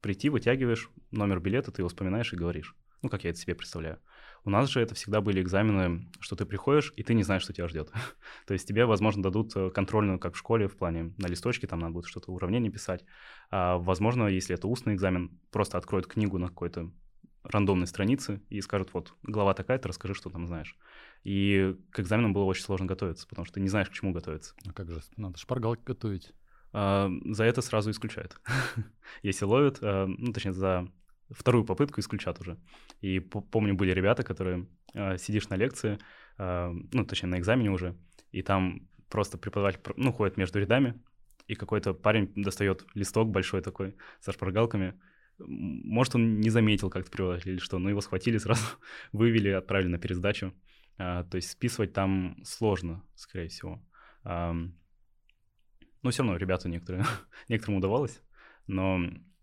[0.00, 2.74] прийти, вытягиваешь номер билета, ты его вспоминаешь и говоришь.
[3.02, 3.98] Ну, как я это себе представляю.
[4.44, 7.52] У нас же это всегда были экзамены, что ты приходишь, и ты не знаешь, что
[7.52, 7.90] тебя ждет.
[8.46, 11.80] То есть тебе, возможно, дадут э, контрольную, как в школе, в плане на листочке, там
[11.80, 13.04] надо будет что-то уравнение писать.
[13.50, 16.90] А, возможно, если это устный экзамен, просто откроют книгу на какой-то
[17.44, 20.76] рандомной странице и скажут, вот, глава такая-то, расскажи, что там знаешь.
[21.24, 24.54] И к экзаменам было очень сложно готовиться, потому что ты не знаешь, к чему готовиться.
[24.66, 26.32] А как же, надо шпаргалки готовить.
[26.72, 28.40] А, за это сразу исключают.
[29.22, 30.88] Если ловят, а, ну, точнее, за
[31.32, 32.58] вторую попытку исключат уже.
[33.00, 35.98] И помню, были ребята, которые э, сидишь на лекции,
[36.38, 37.96] э, ну, точнее, на экзамене уже,
[38.30, 41.00] и там просто преподаватель, ну, ходит между рядами,
[41.46, 44.94] и какой-то парень достает листок большой такой со шпаргалками.
[45.38, 48.64] Может, он не заметил как-то преподаватель или что, но его схватили сразу,
[49.12, 50.54] вывели, отправили на пересдачу.
[50.98, 53.82] А, то есть списывать там сложно, скорее всего.
[54.24, 54.54] А,
[56.02, 57.04] но все равно ребята некоторые,
[57.48, 58.22] некоторым удавалось.
[58.66, 59.00] Но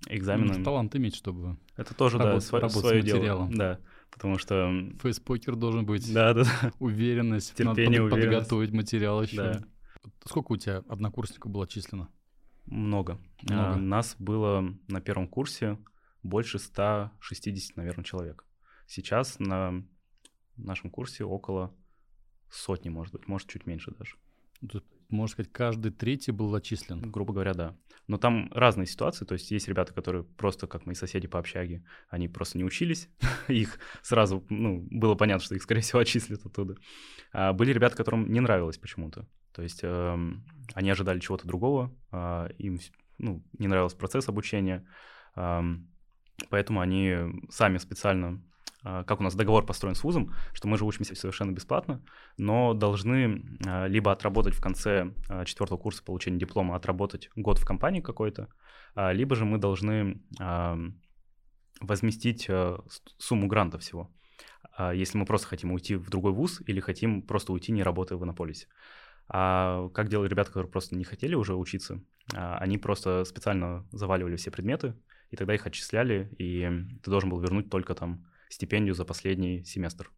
[0.07, 0.57] экзамены.
[0.57, 3.49] Ну, талант иметь, чтобы Это тоже, работать, да, сво- свое дело.
[3.51, 3.79] Да,
[4.11, 4.71] потому что...
[5.01, 6.11] Фейспокер должен быть.
[6.13, 6.71] Да, да, да.
[6.79, 7.55] Уверенность.
[7.55, 8.49] Терпение, Надо уверенность.
[8.49, 9.35] подготовить материал еще.
[9.37, 9.63] Да.
[10.25, 12.09] Сколько у тебя однокурсников было численно?
[12.65, 13.19] Много.
[13.41, 13.73] Много.
[13.73, 15.77] А, нас было на первом курсе
[16.23, 18.45] больше 160, наверное, человек.
[18.87, 19.83] Сейчас на
[20.55, 21.73] нашем курсе около
[22.49, 24.15] сотни, может быть, может, чуть меньше даже.
[25.09, 27.11] Можно сказать, каждый третий был зачислен.
[27.11, 27.75] Грубо говоря, да.
[28.07, 31.83] Но там разные ситуации, то есть есть ребята, которые просто, как мои соседи по общаге,
[32.09, 33.07] они просто не учились,
[33.47, 36.75] их сразу, ну, было понятно, что их, скорее всего, отчислят оттуда.
[37.31, 40.17] А были ребята, которым не нравилось почему-то, то есть э,
[40.73, 42.79] они ожидали чего-то другого, э, им,
[43.19, 44.87] ну, не нравился процесс обучения,
[45.35, 45.61] э,
[46.49, 47.15] поэтому они
[47.49, 48.41] сами специально
[48.83, 52.01] как у нас договор построен с вузом, что мы же учимся совершенно бесплатно,
[52.37, 57.65] но должны а, либо отработать в конце а, четвертого курса получения диплома, отработать год в
[57.65, 58.47] компании какой-то,
[58.95, 60.21] либо же мы должны
[61.79, 62.49] возместить
[63.17, 64.11] сумму гранта всего,
[64.93, 68.23] если мы просто хотим уйти в другой вуз или хотим просто уйти, не работая в
[68.23, 68.67] Иннополисе.
[69.27, 72.01] А как делали ребята, которые просто не хотели уже учиться,
[72.33, 74.95] они просто специально заваливали все предметы,
[75.29, 76.67] и тогда их отчисляли, и
[77.03, 80.11] ты должен был вернуть только там стипендию за последний семестр,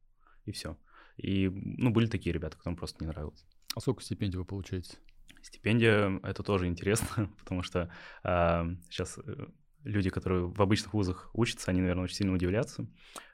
[0.45, 0.77] и все.
[1.17, 3.45] И, ну, были такие ребята, которым просто не нравилось.
[3.75, 4.97] А сколько стипендий вы получаете?
[5.41, 9.47] Стипендия— это тоже интересно, потому что а, сейчас э,
[9.83, 12.87] люди, которые в обычных вузах учатся, они, наверное, очень сильно удивлятся.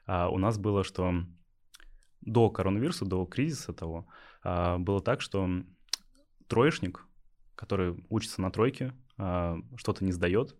[0.06, 1.24] А у нас было, что
[2.20, 4.08] до коронавируса, до кризиса того,
[4.42, 5.48] а, было так, что
[6.46, 7.06] троечник,
[7.54, 10.56] который учится на тройке, а, что-то не сдает,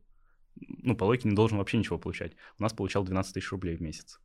[0.56, 2.34] ну, по логике не должен вообще ничего получать.
[2.58, 4.20] У нас получал 12 тысяч рублей в месяц.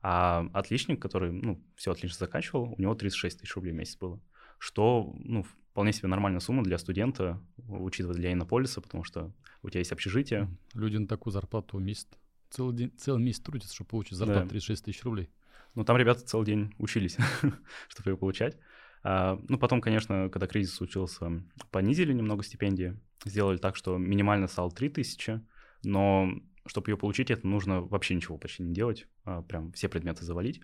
[0.00, 4.20] А отличник, который, ну, все отлично заканчивал, у него 36 тысяч рублей в месяц было.
[4.58, 9.32] Что, ну, вполне себе нормальная сумма для студента, учитывая для Иннополиса, потому что
[9.62, 10.48] у тебя есть общежитие.
[10.74, 12.08] Люди на такую зарплату месяц,
[12.50, 14.50] целый, день, целый месяц трудятся, чтобы получить зарплату да.
[14.50, 15.30] 36 тысяч рублей.
[15.74, 17.16] Ну, там ребята целый день учились,
[17.88, 18.56] чтобы ее получать.
[19.02, 24.70] А, ну, потом, конечно, когда кризис случился, понизили немного стипендии, сделали так, что минимально стало
[24.70, 25.40] 3 тысячи,
[25.82, 26.30] но
[26.68, 30.60] чтобы ее получить, это нужно вообще ничего почти не делать, а, прям все предметы завалить.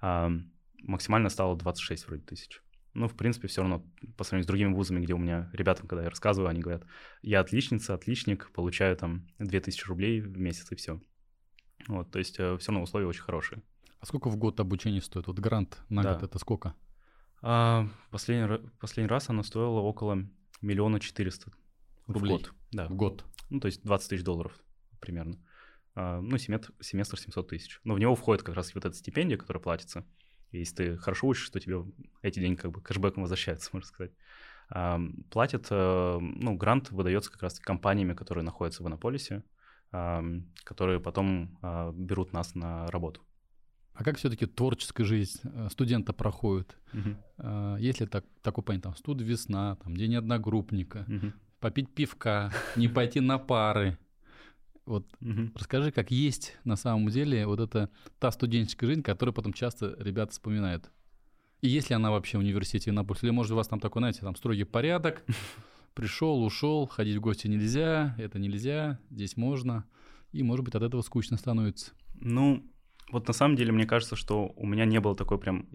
[0.00, 2.62] Максимально стало 26 вроде тысяч.
[2.94, 3.84] Ну, в принципе, все равно
[4.16, 6.84] по сравнению с другими вузами, где у меня ребятам, когда я рассказываю, они говорят,
[7.22, 11.00] я отличница, отличник, получаю там 2000 рублей в месяц и все.
[11.86, 13.62] Вот, то есть э, все равно условия очень хорошие.
[14.00, 15.26] А сколько в год обучение стоит?
[15.26, 16.14] Вот грант на да.
[16.14, 16.74] год это сколько?
[17.40, 20.26] А, последний, последний раз оно стоило около
[20.60, 21.52] миллиона четыреста
[22.06, 22.34] рублей.
[22.34, 22.54] В год.
[22.72, 22.88] Да.
[22.88, 23.24] В год.
[23.50, 24.52] Ну, то есть 20 тысяч долларов
[25.00, 25.38] примерно.
[25.94, 27.80] А, ну, семестр, семестр 700 тысяч.
[27.82, 30.04] Но в него входит как раз вот эта стипендия, которая платится.
[30.52, 31.84] И если ты хорошо учишься, то тебе
[32.22, 34.12] эти деньги как бы кэшбэком возвращаются, можно сказать.
[34.70, 39.42] А, платят, э, ну, грант выдается как раз компаниями, которые находятся в Иннополисе,
[39.90, 40.22] а,
[40.64, 43.22] которые потом а, берут нас на работу.
[43.94, 46.78] А как все-таки творческая жизнь э, студента проходит?
[46.92, 47.78] Угу.
[47.78, 51.32] Если так, такое понятие, там, студ весна, там, день одногруппника, угу.
[51.58, 53.98] попить пивка, не пойти на пары,
[54.88, 55.50] вот угу.
[55.54, 60.32] расскажи, как есть на самом деле вот эта та студенческая жизнь, которую потом часто ребята
[60.32, 60.90] вспоминают.
[61.60, 63.22] И есть ли она вообще в университете Иннополис?
[63.22, 65.24] Или, может, у вас там такой, знаете, там строгий порядок,
[65.94, 69.84] пришел, ушел, ходить в гости нельзя, это нельзя, здесь можно,
[70.32, 71.92] и, может быть, от этого скучно становится.
[72.14, 72.64] Ну,
[73.10, 75.66] вот на самом деле мне кажется, что у меня не было такой прям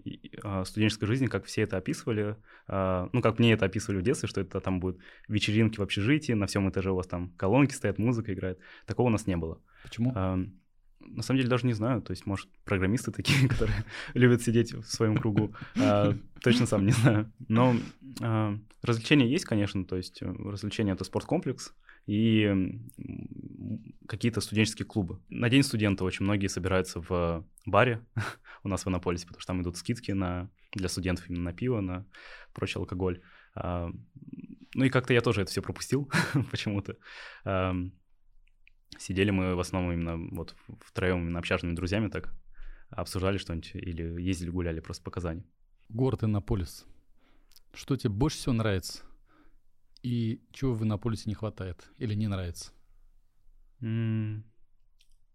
[0.42, 2.36] а, студенческой жизни, как все это описывали.
[2.68, 6.32] А, ну, как мне это описывали в детстве, что это там будут вечеринки в общежитии,
[6.32, 8.58] на всем этаже у вас там колонки стоят, музыка играет.
[8.86, 9.60] Такого у нас не было.
[9.82, 10.12] Почему?
[10.14, 10.38] А,
[11.00, 12.02] на самом деле даже не знаю.
[12.02, 15.54] То есть, может, программисты такие, которые любят сидеть в своем кругу.
[16.40, 17.32] Точно сам не знаю.
[17.48, 17.74] Но
[18.82, 19.84] развлечения есть, конечно.
[19.84, 21.74] То есть развлечения— это спорткомплекс
[22.06, 22.78] и
[24.06, 25.20] какие-то студенческие клубы.
[25.28, 28.04] На День студента очень многие собираются в баре
[28.62, 31.80] у нас в Иннополисе, потому что там идут скидки на, для студентов именно на пиво,
[31.80, 32.06] на
[32.52, 33.22] прочий алкоголь.
[33.54, 33.90] А,
[34.74, 36.10] ну и как-то я тоже это все пропустил
[36.50, 36.96] почему-то.
[37.44, 37.74] А,
[38.98, 42.34] сидели мы в основном именно вот втроем именно общажными друзьями так,
[42.90, 45.44] обсуждали что-нибудь или ездили гуляли просто по Казани.
[45.88, 46.86] Город Иннополис.
[47.72, 49.02] Что тебе больше всего нравится?
[50.02, 52.72] И чего в Иннополисе не хватает или не нравится?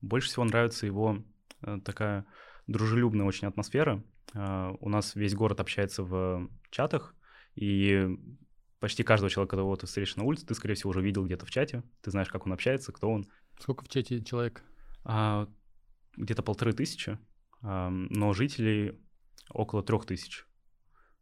[0.01, 1.23] Больше всего нравится его
[1.61, 2.25] э, такая
[2.67, 4.03] дружелюбная очень атмосфера.
[4.33, 7.15] Э, у нас весь город общается в чатах,
[7.55, 8.07] и
[8.79, 11.51] почти каждого человека, которого ты встретишь на улице, ты, скорее всего, уже видел где-то в
[11.51, 11.83] чате.
[12.01, 13.25] Ты знаешь, как он общается, кто он.
[13.59, 14.63] Сколько в чате человек?
[15.03, 15.47] А,
[16.15, 17.19] где-то полторы тысячи,
[17.61, 18.97] а, но жителей
[19.49, 20.45] около трех тысяч.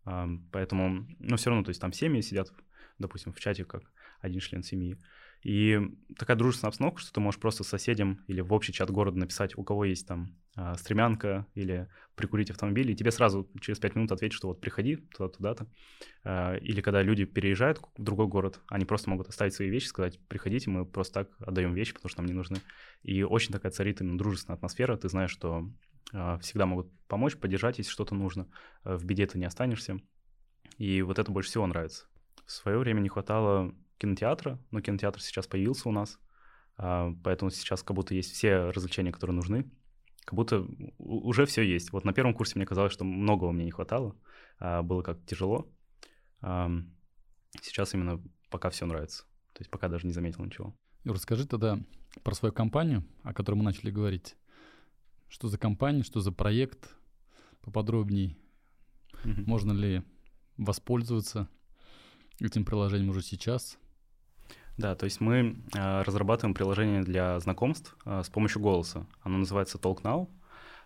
[0.05, 2.53] А, поэтому, ну, все равно, то есть там семьи сидят,
[2.99, 3.83] допустим, в чате как
[4.19, 5.01] один член семьи.
[5.43, 5.79] И
[6.17, 9.63] такая дружественная обстановка, что ты можешь просто соседям или в общий чат города написать, у
[9.63, 14.35] кого есть там а, стремянка или прикурить автомобиль, и тебе сразу через пять минут ответят,
[14.35, 15.67] что вот приходи туда-туда-то.
[16.23, 20.19] А, или когда люди переезжают в другой город, они просто могут оставить свои вещи, сказать,
[20.27, 22.57] приходите, мы просто так отдаем вещи, потому что нам не нужны.
[23.03, 25.69] И очень такая царит именно дружественная атмосфера, ты знаешь, что
[26.13, 28.47] а, всегда могут помочь, поддержать, если что-то нужно.
[28.83, 29.99] В беде ты не останешься.
[30.77, 32.05] И вот это больше всего нравится.
[32.45, 36.19] В свое время не хватало кинотеатра, но кинотеатр сейчас появился у нас,
[36.77, 39.71] а, поэтому сейчас как будто есть все развлечения, которые нужны,
[40.25, 41.91] как будто уже все есть.
[41.91, 44.15] Вот на первом курсе мне казалось, что многого мне не хватало,
[44.59, 45.71] а, было как тяжело.
[47.61, 50.75] Сейчас именно пока все нравится, то есть пока даже не заметил ничего.
[51.03, 51.79] Расскажи тогда
[52.23, 54.35] про свою компанию, о которой мы начали говорить.
[55.29, 56.95] Что за компания, что за проект,
[57.61, 58.37] поподробнее.
[59.23, 59.43] Mm-hmm.
[59.45, 60.03] Можно ли
[60.57, 61.49] воспользоваться
[62.39, 63.77] этим приложением уже сейчас?
[64.77, 69.07] Да, то есть мы э, разрабатываем приложение для знакомств э, с помощью голоса.
[69.23, 70.29] Оно называется Talk Now.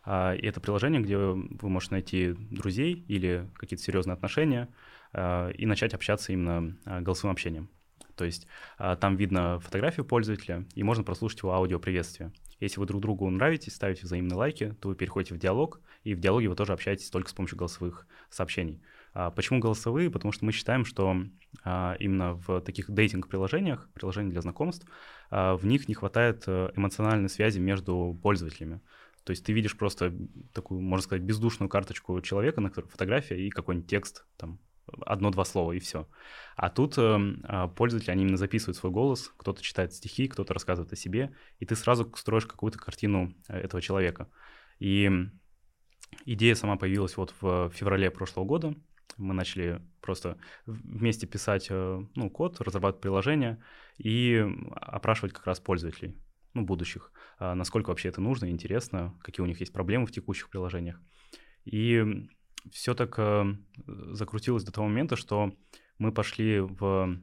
[0.06, 4.70] Э, и это приложение, где вы можете найти друзей или какие-то серьезные отношения
[5.14, 7.70] и начать общаться именно голосовым общением.
[8.16, 12.32] То есть а, там видно фотографию пользователя, и можно прослушать его аудиоприветствие.
[12.62, 16.22] Если вы друг другу нравитесь, ставите взаимные лайки, то вы переходите в диалог, и в
[16.22, 18.82] диалоге вы тоже общаетесь только с помощью голосовых сообщений.
[19.14, 20.10] А почему голосовые?
[20.10, 21.18] Потому что мы считаем, что
[21.64, 24.88] а, именно в таких дейтинг-приложениях, приложениях для знакомств,
[25.30, 28.82] а, в них не хватает э, эмоциональной связи между пользователями.
[29.24, 30.14] То есть ты видишь просто
[30.54, 34.60] такую, можно сказать, бездушную карточку человека, на которой фотография и какой-нибудь текст, там,
[35.06, 36.08] одно-два слова, и все.
[36.56, 40.96] А тут э, пользователи, они именно записывают свой голос, кто-то читает стихи, кто-то рассказывает о
[40.96, 44.30] себе, и ты сразу строишь какую-то картину э, этого человека.
[44.80, 45.10] И
[46.26, 48.76] идея сама появилась вот в феврале прошлого года.
[49.18, 53.64] Мы начали просто вместе писать э, ну, код, разрабатывать приложение
[53.98, 56.18] и опрашивать как раз пользователей,
[56.54, 60.50] ну, будущих, а насколько вообще это нужно, интересно, какие у них есть проблемы в текущих
[60.50, 61.00] приложениях.
[61.66, 62.04] И
[62.72, 65.54] все так э, закрутилось до того момента, что
[65.98, 67.20] мы пошли в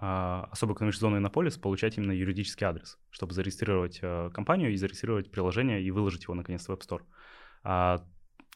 [0.00, 5.30] а, особую экономическую зону Иннополис получать именно юридический адрес, чтобы зарегистрировать э, компанию и зарегистрировать
[5.30, 7.02] приложение и выложить его наконец в App Store.
[7.64, 8.04] А,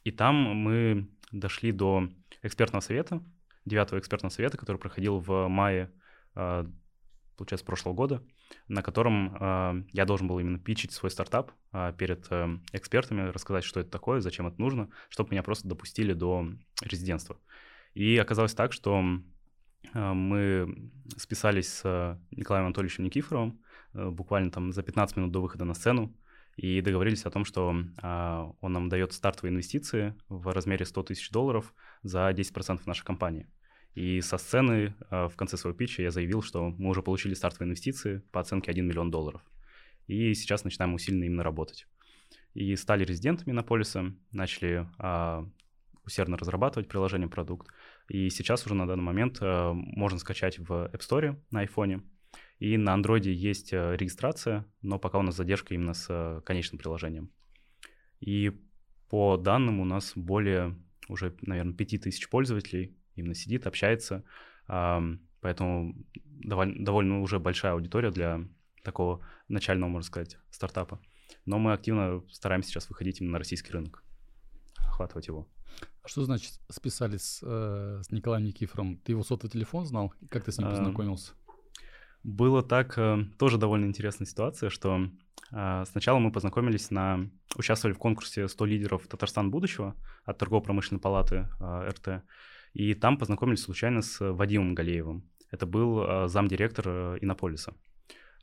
[0.04, 2.08] и там мы дошли до
[2.42, 3.22] экспертного совета,
[3.64, 5.90] девятого экспертного совета, который проходил в мае,
[6.34, 6.64] э,
[7.36, 8.22] получается, прошлого года
[8.68, 13.64] на котором э, я должен был именно питчить свой стартап э, перед э, экспертами, рассказать,
[13.64, 16.46] что это такое, зачем это нужно, чтобы меня просто допустили до
[16.82, 17.38] резидентства.
[17.94, 19.02] И оказалось так, что
[19.92, 23.60] э, мы списались с Николаем Анатольевичем Никифоровым
[23.94, 26.14] э, буквально там за 15 минут до выхода на сцену
[26.56, 31.30] и договорились о том, что э, он нам дает стартовые инвестиции в размере 100 тысяч
[31.30, 33.48] долларов за 10% нашей компании.
[33.94, 37.68] И со сцены а, в конце своего питча я заявил, что мы уже получили стартовые
[37.68, 39.42] инвестиции по оценке 1 миллион долларов.
[40.06, 41.86] И сейчас начинаем усиленно именно работать.
[42.54, 45.46] И стали резидентами на полиса, начали а,
[46.04, 47.68] усердно разрабатывать приложение, продукт.
[48.08, 52.02] И сейчас уже на данный момент а, можно скачать в App Store на iPhone.
[52.62, 56.78] И на Android есть а, регистрация, но пока у нас задержка именно с а, конечным
[56.78, 57.28] приложением.
[58.20, 58.52] И
[59.08, 60.76] по данным у нас более
[61.08, 64.22] уже, наверное, 5000 пользователей именно сидит, общается.
[64.68, 68.46] Поэтому довольно, довольно уже большая аудитория для
[68.84, 71.00] такого начального, можно сказать, стартапа.
[71.44, 74.04] Но мы активно стараемся сейчас выходить именно на российский рынок,
[74.76, 75.48] охватывать его.
[76.02, 78.98] А что значит списались с, э, с Николаем Никифором?
[78.98, 80.14] Ты его сотовый телефон знал?
[80.30, 81.32] Как ты с ним познакомился?
[82.22, 85.08] Было так, э, тоже довольно интересная ситуация, что
[85.50, 87.30] э, сначала мы познакомились на...
[87.56, 92.24] Участвовали в конкурсе «100 лидеров Татарстан будущего» от Торгово-промышленной палаты э, РТ.
[92.74, 95.28] И там познакомились случайно с Вадимом Галеевым.
[95.50, 97.74] Это был э, замдиректор э, Иннополиса.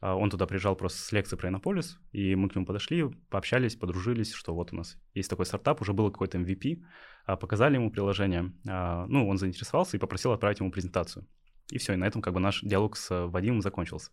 [0.01, 3.75] А, он туда приезжал просто с лекции про Иннополис, и мы к нему подошли, пообщались,
[3.75, 6.81] подружились, что вот у нас есть такой стартап, уже был какой-то MVP,
[7.25, 8.53] а, показали ему приложение.
[8.67, 11.27] А, ну, он заинтересовался и попросил отправить ему презентацию.
[11.71, 14.11] И все, и на этом как бы наш диалог с Вадимом закончился.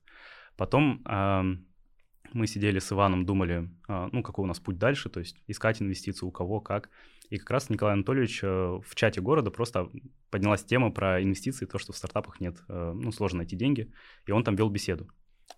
[0.57, 1.03] Потом
[2.33, 6.27] мы сидели с Иваном, думали, ну, какой у нас путь дальше, то есть искать инвестиции
[6.27, 6.91] у кого, как.
[7.31, 9.91] И как раз Николай Анатольевич э, в чате города просто
[10.31, 13.93] поднялась тема про инвестиции, то, что в стартапах нет, э, ну, сложно найти деньги,
[14.27, 15.09] и он там вел беседу.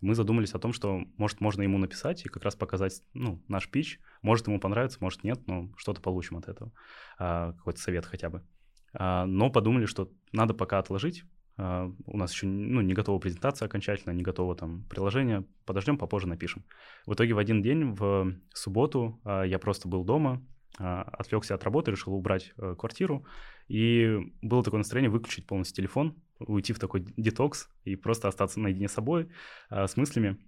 [0.01, 3.69] Мы задумались о том, что, может, можно ему написать и как раз показать, ну, наш
[3.69, 4.01] пич.
[4.23, 6.73] Может, ему понравится, может, нет, но что-то получим от этого,
[7.19, 8.45] а, какой-то совет хотя бы.
[8.93, 11.25] А, но подумали, что надо пока отложить,
[11.59, 15.45] у нас еще ну, не готова презентация окончательно, не готово там приложение.
[15.67, 16.65] Подождем, попозже напишем.
[17.05, 20.41] В итоге в один день, в субботу, uh, я просто был дома,
[20.81, 23.25] а, отвлекся от работы, решил убрать э, квартиру,
[23.67, 28.89] и было такое настроение выключить полностью телефон, уйти в такой детокс и просто остаться наедине
[28.89, 29.29] с собой,
[29.71, 30.39] а, с мыслями.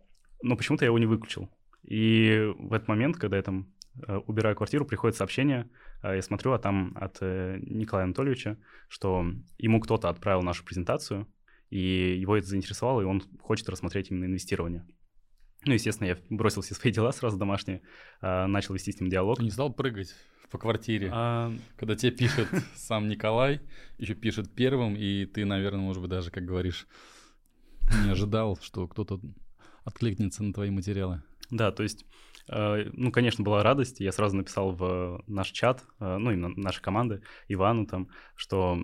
[0.42, 1.51] Но почему-то я его не выключил.
[1.83, 3.73] И в этот момент, когда я там
[4.26, 5.68] убираю квартиру, приходит сообщение,
[6.03, 8.57] а, я смотрю, а там от э, Николая Анатольевича,
[8.88, 9.24] что
[9.59, 11.26] ему кто-то отправил нашу презентацию,
[11.68, 14.87] и его это заинтересовало, и он хочет рассмотреть именно инвестирование.
[15.66, 17.83] Ну, естественно, я бросил все свои дела сразу домашние,
[18.22, 19.38] э, начал вести с ним диалог.
[19.38, 20.14] Ты не стал прыгать
[20.50, 21.53] по квартире, а...
[21.76, 23.61] когда тебе пишет сам Николай,
[23.98, 26.88] еще пишет первым, и ты, наверное, может быть, даже, как говоришь,
[28.05, 29.21] не ожидал, что кто-то
[29.85, 31.23] откликнется на твои материалы.
[31.50, 32.06] Да, то есть, э,
[32.53, 34.01] ну, конечно, была радость.
[34.01, 38.83] Я сразу написал в наш чат, э, ну, именно нашей команды, Ивану там, что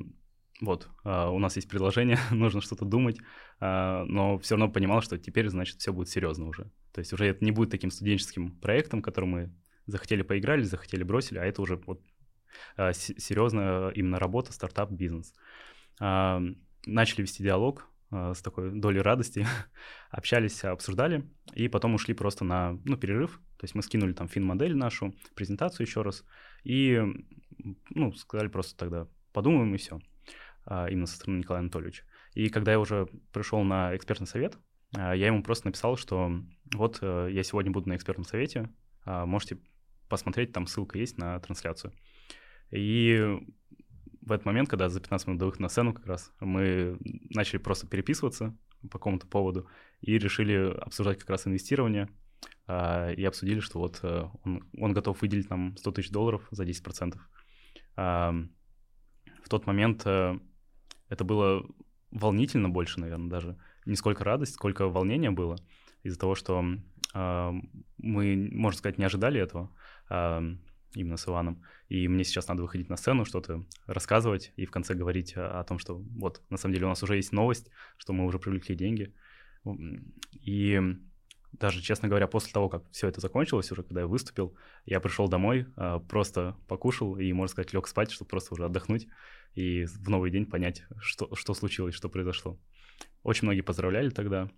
[0.62, 3.19] вот, uh, у нас есть предложение, нужно что-то думать,
[3.61, 6.71] но все равно понимал, что теперь, значит, все будет серьезно уже.
[6.93, 9.53] То есть уже это не будет таким студенческим проектом, который мы
[9.85, 12.01] захотели поиграли, захотели бросили, а это уже вот
[12.77, 15.35] серьезная именно работа, стартап, бизнес.
[15.99, 17.87] Начали вести диалог
[18.35, 19.47] с такой долей радости,
[20.11, 23.41] общались, обсуждали, и потом ушли просто на ну, перерыв.
[23.59, 26.25] То есть мы скинули там фин-модель нашу, презентацию еще раз,
[26.64, 27.01] и
[27.91, 29.99] ну, сказали просто тогда подумаем и все.
[30.64, 32.05] А, именно со стороны Николая Анатольевича.
[32.35, 34.59] И когда я уже пришел на экспертный совет,
[34.93, 36.31] я ему просто написал, что
[36.75, 38.71] вот я сегодня буду на экспертном совете,
[39.05, 39.59] можете
[40.09, 41.93] посмотреть, там ссылка есть на трансляцию.
[42.71, 43.39] И
[44.27, 46.99] в этот момент, когда за 15 минут до выхода на сцену как раз, мы
[47.31, 49.68] начали просто переписываться по какому-то поводу
[50.01, 52.09] и решили обсуждать как раз инвестирование,
[52.66, 56.64] а, и обсудили, что вот э, он, он готов выделить нам 100 тысяч долларов за
[56.64, 57.16] 10%.
[57.97, 58.35] А,
[59.45, 60.39] в тот момент э,
[61.09, 61.64] это было
[62.11, 63.59] волнительно больше, наверное, даже.
[63.87, 65.57] Не сколько радость, сколько волнения было
[66.03, 66.64] из-за того, что
[67.14, 67.55] а,
[67.99, 69.70] мы, можно сказать, не ожидали этого
[70.97, 71.62] именно с Иваном.
[71.88, 75.64] И мне сейчас надо выходить на сцену, что-то рассказывать и в конце говорить о, о
[75.64, 78.74] том, что вот, на самом деле у нас уже есть новость, что мы уже привлекли
[78.74, 79.14] деньги.
[80.32, 80.80] И
[81.53, 85.28] даже, честно говоря, после того, как все это закончилось, уже когда я выступил, я пришел
[85.28, 89.07] домой, а, просто покушал и, можно сказать, лег спать, чтобы просто уже отдохнуть
[89.55, 92.59] и в новый день понять, что, что случилось, что произошло.
[93.22, 94.51] Очень многие поздравляли тогда,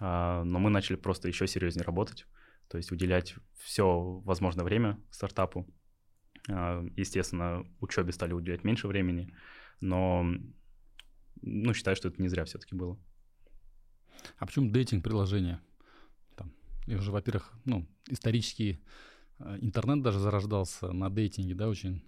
[0.00, 2.26] а, но мы начали просто еще серьезнее работать,
[2.72, 5.68] то есть уделять все возможное время стартапу.
[6.48, 9.30] А, естественно, учебе стали уделять меньше времени,
[9.82, 10.24] но
[11.42, 12.98] ну, считаю, что это не зря все-таки было.
[14.38, 15.60] А почему дейтинг-приложение?
[16.86, 18.80] И уже, во-первых, ну, исторически
[19.38, 22.02] э, интернет даже зарождался на дейтинге, да, очень.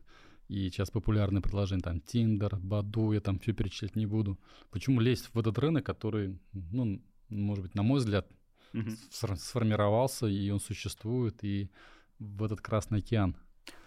[0.48, 4.40] И сейчас популярные приложения, там, Tinder, Баду, я там все перечислять не буду.
[4.70, 8.26] Почему лезть в этот рынок, который, ну, может быть, на мой взгляд,
[8.74, 9.36] mm-hmm.
[9.36, 11.70] сформировался, и он существует, и
[12.18, 13.36] в этот Красный океан?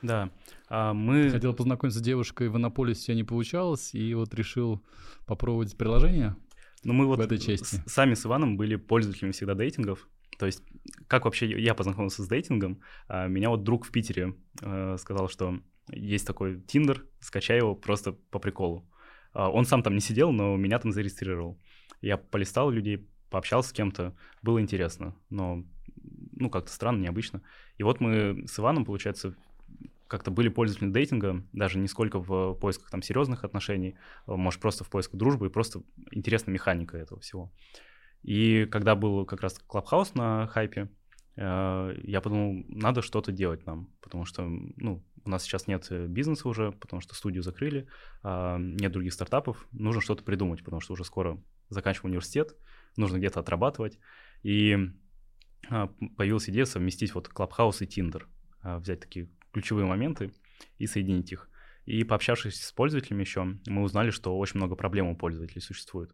[0.02, 0.32] Да,
[0.70, 1.30] а мы...
[1.30, 4.84] Хотел познакомиться с девушкой в Иннополисе, не получалось, и вот решил
[5.26, 6.36] попробовать приложение
[6.84, 7.82] ну, мы вот в этой части.
[7.86, 10.08] сами с Иваном были пользователями всегда дейтингов,
[10.38, 10.64] то есть,
[11.08, 12.82] как вообще я познакомился с дейтингом?
[13.08, 15.60] А, меня вот друг в Питере э, сказал, что
[15.90, 18.88] есть такой Тиндер, скачай его просто по приколу.
[19.34, 21.60] А, он сам там не сидел, но меня там зарегистрировал.
[22.02, 25.64] Я полистал людей, пообщался с кем-то, было интересно, но
[26.40, 27.42] ну как-то странно, необычно.
[27.78, 29.36] И вот мы с Иваном, получается,
[30.08, 34.84] как-то были пользователи дейтинга, даже не сколько в поисках там серьезных отношений, а, может просто
[34.84, 37.52] в поисках дружбы и просто интересная механика этого всего.
[38.24, 40.90] И когда был как раз Клабхаус на хайпе,
[41.36, 46.48] э, я подумал, надо что-то делать нам, потому что, ну, у нас сейчас нет бизнеса
[46.48, 47.88] уже, потому что студию закрыли,
[48.24, 51.38] а, нет других стартапов, нужно что-то придумать, потому что уже скоро
[51.70, 52.56] заканчиваем университет,
[52.96, 54.00] нужно где-то отрабатывать.
[54.44, 54.78] И
[55.70, 58.24] а, появилась идея совместить вот Clubhouse и Tinder,
[58.62, 60.34] а, взять такие ключевые моменты
[60.78, 61.50] и соединить их.
[61.86, 66.12] И пообщавшись с пользователями еще, мы узнали, что очень много проблем у пользователей существует.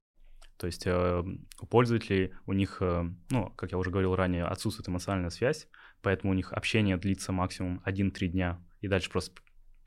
[0.57, 1.23] То есть э,
[1.59, 5.67] у пользователей, у них, э, ну, как я уже говорил ранее, отсутствует эмоциональная связь,
[6.03, 9.41] поэтому у них общение длится максимум 1-3 дня, и дальше просто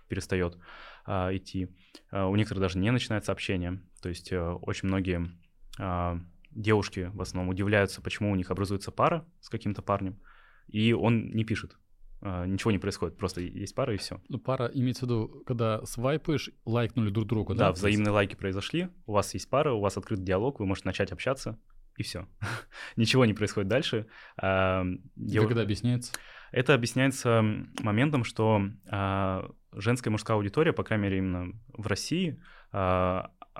[0.08, 0.58] перестает
[1.06, 1.68] э, идти.
[2.10, 3.80] Э, у некоторых даже не начинается общение.
[4.02, 5.30] То есть э, очень многие
[5.78, 6.20] э,
[6.56, 10.18] девушки в основном удивляются, почему у них образуется пара с каким-то парнем,
[10.66, 11.76] и он не пишет.
[12.22, 14.20] А, ничего не происходит, просто есть пара и все.
[14.28, 17.66] Ну, пара имеется в виду, когда свайпаешь, лайкнули друг другу, да?
[17.66, 21.12] Да, взаимные лайки произошли, у вас есть пара, у вас открыт диалог, вы можете начать
[21.12, 21.58] общаться,
[21.96, 22.26] и все.
[22.96, 24.06] ничего не происходит дальше.
[24.38, 24.84] А,
[25.14, 25.50] дев...
[25.50, 26.12] Это объясняется?
[26.52, 27.42] Это объясняется
[27.80, 32.40] моментом, что а, женская и мужская аудитория, по крайней мере, именно в России,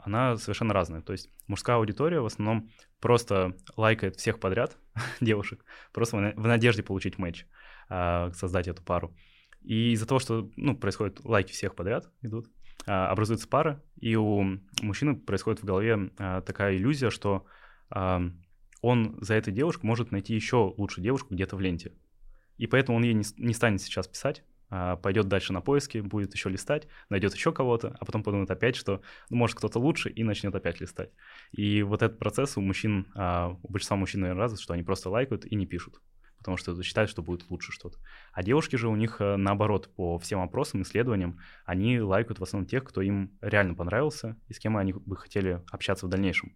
[0.04, 1.02] она совершенно разная.
[1.02, 2.70] То есть мужская аудитория в основном
[3.00, 4.76] просто лайкает всех подряд
[5.20, 7.46] девушек, просто в надежде получить матч.
[7.88, 9.14] А, создать эту пару.
[9.62, 12.48] И из-за того, что ну, происходит лайки всех подряд идут,
[12.86, 17.46] а, образуется пара, и у мужчины происходит в голове а, такая иллюзия, что
[17.88, 21.92] он за этой девушкой может найти еще лучшую девушку где-то в ленте.
[22.56, 26.48] И поэтому он ей не, не станет сейчас писать, пойдет дальше на поиски, будет еще
[26.48, 29.00] листать, найдет еще кого-то, а потом подумает опять, что
[29.30, 31.10] ну, может кто-то лучше, и начнет опять листать.
[31.52, 35.44] И вот этот процесс у мужчин, у большинства мужчин, наверное, развит, что они просто лайкают
[35.46, 36.00] и не пишут
[36.46, 37.98] потому что считают, что будет лучше что-то.
[38.30, 42.68] А девушки же у них э, наоборот, по всем опросам, исследованиям, они лайкают в основном
[42.68, 46.54] тех, кто им реально понравился и с кем они бы хотели общаться в дальнейшем.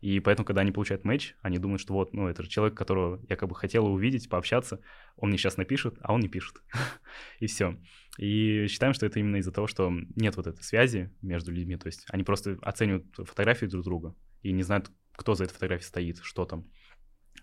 [0.00, 3.24] И поэтому, когда они получают матч, они думают, что вот, ну, это же человек, которого
[3.28, 4.80] я как бы хотела увидеть, пообщаться,
[5.16, 6.56] он мне сейчас напишет, а он не пишет.
[7.40, 7.78] и все.
[8.18, 11.86] И считаем, что это именно из-за того, что нет вот этой связи между людьми, то
[11.86, 16.18] есть они просто оценивают фотографии друг друга и не знают, кто за этой фотографией стоит,
[16.22, 16.70] что там.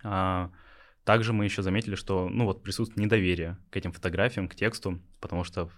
[0.04, 0.51] А,
[1.04, 5.43] также мы еще заметили, что ну вот присутствует недоверие к этим фотографиям, к тексту, потому
[5.43, 5.70] что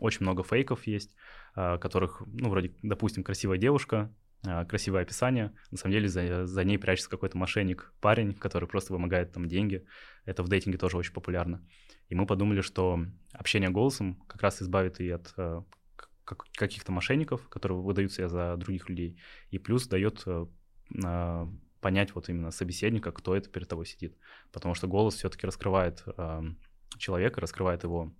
[0.00, 1.14] очень много фейков есть,
[1.54, 6.78] а, которых, ну, вроде, допустим, красивая девушка, красивое описание, на самом деле за, за ней
[6.78, 9.84] прячется какой-то мошенник, парень, который просто вымогает там деньги.
[10.24, 11.64] Это в дейтинге тоже очень популярно.
[12.08, 15.64] И мы подумали, что общение голосом как раз избавит и от а,
[16.24, 19.20] каких-то мошенников, которые выдают себя за других людей,
[19.50, 20.46] и плюс дает э,
[21.80, 24.16] понять вот именно собеседника, кто это перед тобой сидит.
[24.52, 26.42] Потому что голос все-таки раскрывает э,
[26.98, 28.14] человека, раскрывает его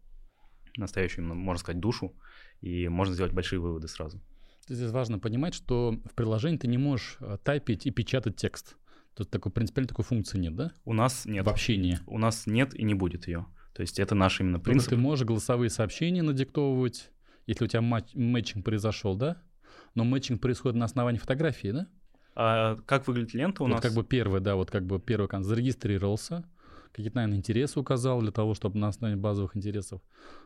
[0.77, 2.17] настоящую, можно сказать, душу,
[2.61, 4.21] и можно сделать большие выводы сразу.
[4.69, 8.77] Здесь важно понимать, что в приложении ты не можешь э, тайпить и печатать текст.
[9.15, 10.73] Тут такой принципиально такой функции нет, да?
[10.85, 11.45] У нас нет.
[11.45, 11.99] В общении.
[12.07, 13.47] У нас нет и не будет ее.
[13.75, 14.91] То есть это наш именно принцип.
[14.91, 17.11] Только ты можешь голосовые сообщения надиктовывать,
[17.47, 19.43] если у тебя матч, мэтчинг произошел, да?
[19.95, 21.89] Но мэтчинг происходит на основании фотографии, да?
[22.35, 23.83] А как выглядит лента у вот нас?
[23.83, 26.49] как бы первый, да, вот как бы первый канал зарегистрировался,
[26.93, 30.01] какие-то, наверное, интересы указал для того, чтобы на основании базовых интересов.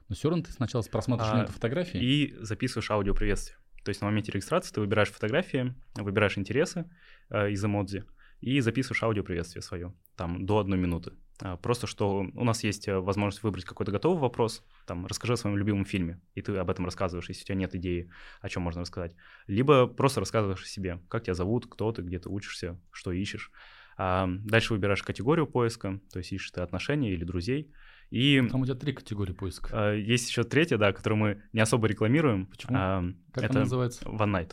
[0.09, 2.01] Но все равно ты сначала просмотришь а, ленту фотографии.
[2.01, 3.59] И записываешь аудиоприветствие.
[3.87, 6.91] То есть на моменте регистрации ты выбираешь фотографии, выбираешь интересы
[7.31, 8.03] э, из эмодзи
[8.41, 11.13] и записываешь аудиоприветствие свое, там, до одной минуты.
[11.41, 15.37] А, просто что у нас есть э, возможность выбрать какой-то готовый вопрос, там, расскажи о
[15.37, 18.11] своем любимом фильме, и ты об этом рассказываешь, если у тебя нет идеи,
[18.41, 19.15] о чем можно рассказать.
[19.47, 23.53] Либо просто рассказываешь о себе, как тебя зовут, кто ты, где ты учишься, что ищешь.
[23.97, 27.71] А дальше выбираешь категорию поиска, то есть ищешь ты отношения или друзей.
[28.11, 29.69] И Там у тебя три категории поиска.
[29.73, 32.47] А, есть еще третья, да, которую мы не особо рекламируем.
[32.47, 32.77] Почему?
[32.79, 34.05] А, как это она называется?
[34.05, 34.53] One Night.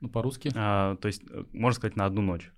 [0.00, 0.50] Ну, по-русски?
[0.54, 2.50] А, то есть, э, можно сказать, на одну ночь.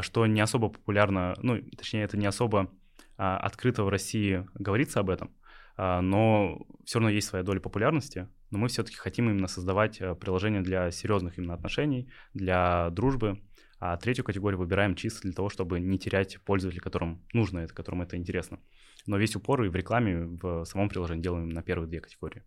[0.00, 2.70] Что не особо популярно, ну, точнее, это не особо
[3.16, 5.34] а, открыто в России говорится об этом,
[5.76, 8.28] а, но все равно есть своя доля популярности.
[8.50, 13.40] Но мы все-таки хотим именно создавать а, приложения для серьезных именно отношений, для дружбы.
[13.80, 18.02] А третью категорию выбираем чисто для того, чтобы не терять пользователей, которым нужно это, которым
[18.02, 18.58] это интересно.
[19.06, 22.42] Но весь упор и в рекламе, в самом приложении делаем на первые две категории.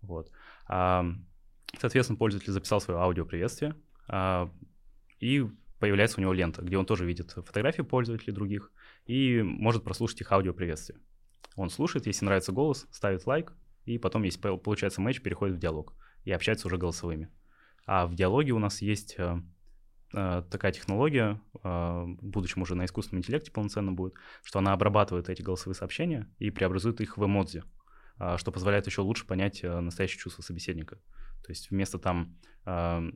[0.00, 0.30] Вот.
[0.66, 3.74] Соответственно, пользователь записал свое аудиоприветствие,
[5.18, 5.46] и
[5.78, 8.72] появляется у него лента, где он тоже видит фотографии пользователей других
[9.06, 10.98] и может прослушать их аудиоприветствие.
[11.56, 13.52] Он слушает, если нравится голос, ставит лайк,
[13.84, 15.94] и потом, если получается матч, переходит в диалог
[16.24, 17.30] и общается уже голосовыми.
[17.86, 19.42] А в диалоге у нас есть э,
[20.12, 25.42] такая технология, э, в будущем уже на искусственном интеллекте полноценно будет, что она обрабатывает эти
[25.42, 27.62] голосовые сообщения и преобразует их в эмодзи,
[28.18, 30.96] э, что позволяет еще лучше понять э, настоящее чувство собеседника.
[31.44, 32.36] То есть вместо там
[32.66, 33.10] э,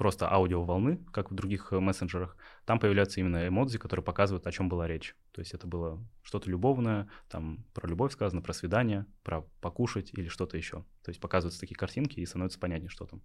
[0.00, 4.68] просто аудиоволны, как в других э, мессенджерах, там появляются именно эмодзи, которые показывают, о чем
[4.68, 5.14] была речь.
[5.32, 10.28] То есть это было что-то любовное, там про любовь сказано, про свидание, про покушать или
[10.28, 10.86] что-то еще.
[11.04, 13.22] То есть показываются такие картинки и становится понятнее, что там.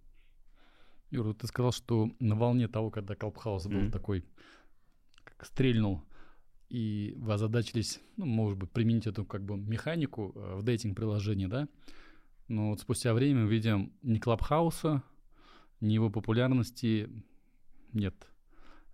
[1.10, 3.90] Юра, ты сказал, что на волне того, когда Клабхаус был mm-hmm.
[3.90, 4.24] такой,
[5.24, 6.02] как стрельнул,
[6.68, 11.68] и вы озадачились, ну, может быть, применить эту как бы механику э, в дейтинг-приложении, да?
[12.48, 15.02] Но вот спустя время мы видим ни Клабхауса,
[15.80, 17.08] ни его популярности
[17.92, 18.14] нет.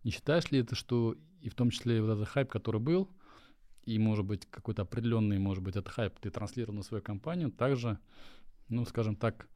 [0.04, 3.08] Не считаешь ли это, что и в том числе вот этот хайп, который был,
[3.84, 7.98] и, может быть, какой-то определенный, может быть, этот хайп ты транслировал на свою компанию, также,
[8.68, 9.48] ну, скажем так,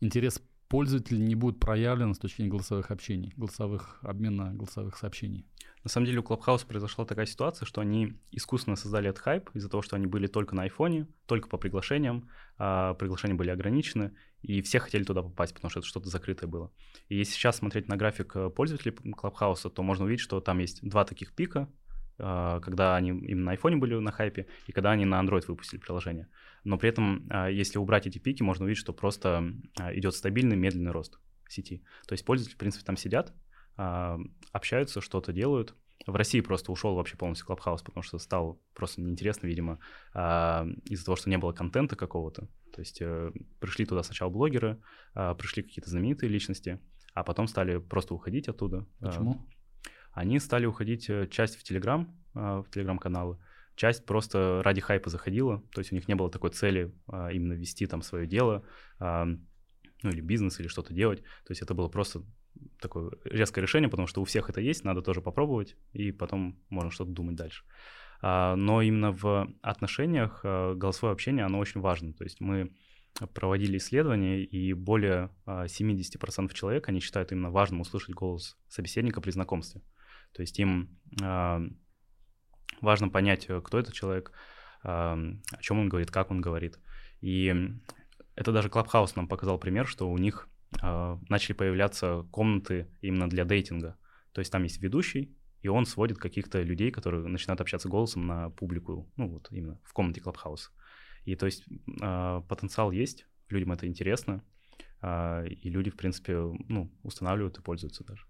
[0.00, 5.46] интерес пользователя не будет проявлен с точки зрения голосовых общений, голосовых обмена голосовых сообщений.
[5.84, 9.68] На самом деле у Clubhouse произошла такая ситуация, что они искусственно создали этот хайп из-за
[9.68, 14.12] того, что они были только на айфоне, только по приглашениям, а приглашения были ограничены,
[14.42, 16.72] и все хотели туда попасть, потому что это что-то закрытое было.
[17.08, 20.80] И если сейчас смотреть на график э, пользователей Clubhouse, то можно увидеть, что там есть
[20.82, 21.68] два таких пика,
[22.18, 25.78] а, когда они именно на iPhone были на хайпе, и когда они на Android выпустили
[25.78, 26.28] приложение.
[26.66, 30.56] Но при этом, а, если убрать эти пики, можно увидеть, что просто а, идет стабильный,
[30.56, 31.84] медленный рост сети.
[32.08, 33.32] То есть пользователи, в принципе, там сидят,
[34.52, 35.76] общаются, что-то делают.
[36.06, 39.78] В России просто ушел вообще полностью Клабхаус, потому что стал просто неинтересно, видимо,
[40.12, 42.48] из-за того, что не было контента какого-то.
[42.72, 44.82] То есть э, пришли туда сначала блогеры,
[45.14, 46.80] пришли какие-то знаменитые личности,
[47.14, 48.86] а потом стали просто уходить оттуда.
[48.98, 49.46] Почему?
[50.16, 53.38] они стали уходить э, часть в Телеграм, в Телеграм-каналы,
[53.76, 57.52] часть просто ради хайпа заходила, то есть у них не было такой цели а, именно
[57.52, 58.64] вести там свое дело,
[58.98, 59.26] а,
[60.02, 62.22] ну или бизнес, или что-то делать, то есть это было просто
[62.80, 66.90] такое резкое решение, потому что у всех это есть, надо тоже попробовать, и потом можно
[66.90, 67.64] что-то думать дальше.
[68.22, 72.72] А, но именно в отношениях голосовое общение, оно очень важно, то есть мы
[73.32, 79.80] проводили исследования, и более 70% человек, они считают именно важным услышать голос собеседника при знакомстве.
[80.32, 81.60] То есть им э,
[82.80, 84.32] важно понять, э, кто этот человек,
[84.82, 85.16] о
[85.60, 86.78] чем он говорит, как он говорит.
[87.20, 87.52] И
[88.36, 90.48] это даже Clubhouse нам показал пример, что у них
[90.82, 93.96] э, начали появляться комнаты именно для дейтинга.
[94.32, 98.50] То есть там есть ведущий, и он сводит каких-то людей, которые начинают общаться голосом на
[98.50, 100.68] публику, ну вот именно в комнате Clubhouse.
[101.24, 101.64] И то есть
[102.00, 104.44] э, потенциал есть, людям это интересно,
[105.00, 106.36] э, и люди, в принципе,
[106.68, 108.26] ну, устанавливают и пользуются даже.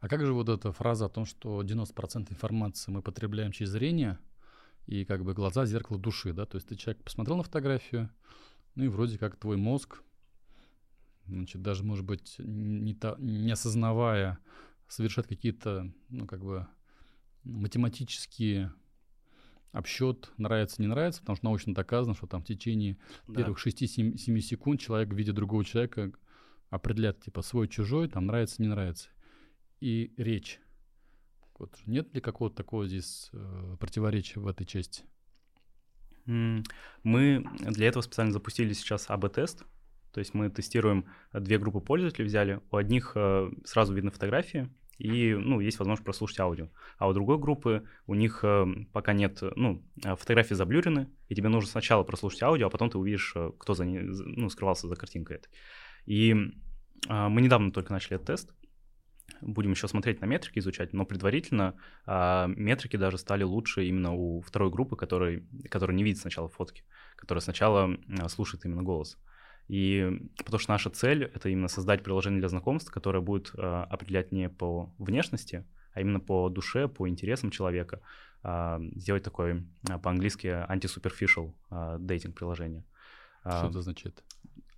[0.00, 4.18] А как же вот эта фраза о том, что 90% информации мы потребляем через зрение,
[4.86, 6.46] и как бы глаза— зеркало души, да?
[6.46, 8.10] То есть ты человек посмотрел на фотографию,
[8.74, 10.02] ну и вроде как твой мозг
[11.28, 14.38] значит, даже, может быть, не, та, не осознавая,
[14.88, 16.66] совершать какие-то, ну, как бы,
[17.44, 18.72] математические
[19.72, 22.96] обсчет нравится, не нравится, потому что научно доказано, что там в течение
[23.26, 23.34] да.
[23.34, 26.12] первых 6-7 секунд человек, видя другого человека,
[26.70, 29.10] определяет, типа, свой-чужой, там нравится, не нравится.
[29.80, 30.60] И речь.
[31.58, 31.78] Вот.
[31.86, 35.04] Нет ли какого-то такого здесь э, противоречия в этой части?
[36.26, 39.64] Мы для этого специально запустили сейчас АБ-тест.
[40.12, 42.60] То есть мы тестируем две группы пользователей, взяли.
[42.70, 46.68] У одних э, сразу видно фотографии, и, ну, есть возможность прослушать аудио.
[46.98, 51.70] А у другой группы у них э, пока нет, ну, фотографии заблюрены, и тебе нужно
[51.70, 55.36] сначала прослушать аудио, а потом ты увидишь, э, кто за ней, ну, скрывался за картинкой
[55.36, 55.50] этой.
[56.06, 56.32] И
[57.08, 58.54] э, мы недавно только начали этот тест,
[59.40, 61.74] будем еще смотреть на метрики, изучать, но предварительно
[62.06, 66.84] э, метрики даже стали лучше именно у второй группы, который, которая не видит сначала фотки,
[67.16, 69.18] которая сначала э, слушает именно голос.
[69.68, 70.08] И
[70.38, 74.48] потому что наша цель— это именно создать приложение для знакомств, которое будет э, определять не
[74.48, 78.00] по внешности, а именно по душе, по интересам человека,
[78.44, 82.84] э, сделать такой э, по-английски anti-superficial э, дейтинг-приложение.
[83.42, 84.24] Что это означает?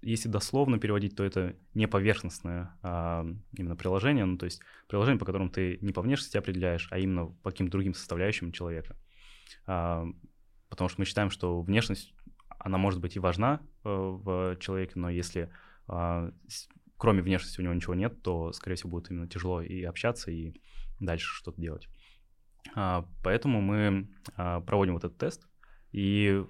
[0.01, 3.27] Если дословно переводить, то это не поверхностное а,
[3.57, 7.27] именно приложение, ну то есть приложение, по которому ты не по внешности определяешь, а именно
[7.27, 8.97] по каким-то другим составляющим человека.
[9.67, 10.07] А,
[10.69, 12.15] потому что мы считаем, что внешность
[12.59, 15.51] она может быть и важна э, в человеке, но если
[15.89, 16.33] э,
[16.99, 20.53] кроме внешности у него ничего нет, то, скорее всего, будет именно тяжело и общаться, и
[21.01, 21.89] дальше что-то делать.
[22.75, 25.49] А, поэтому мы а, проводим вот этот тест,
[25.93, 26.45] и,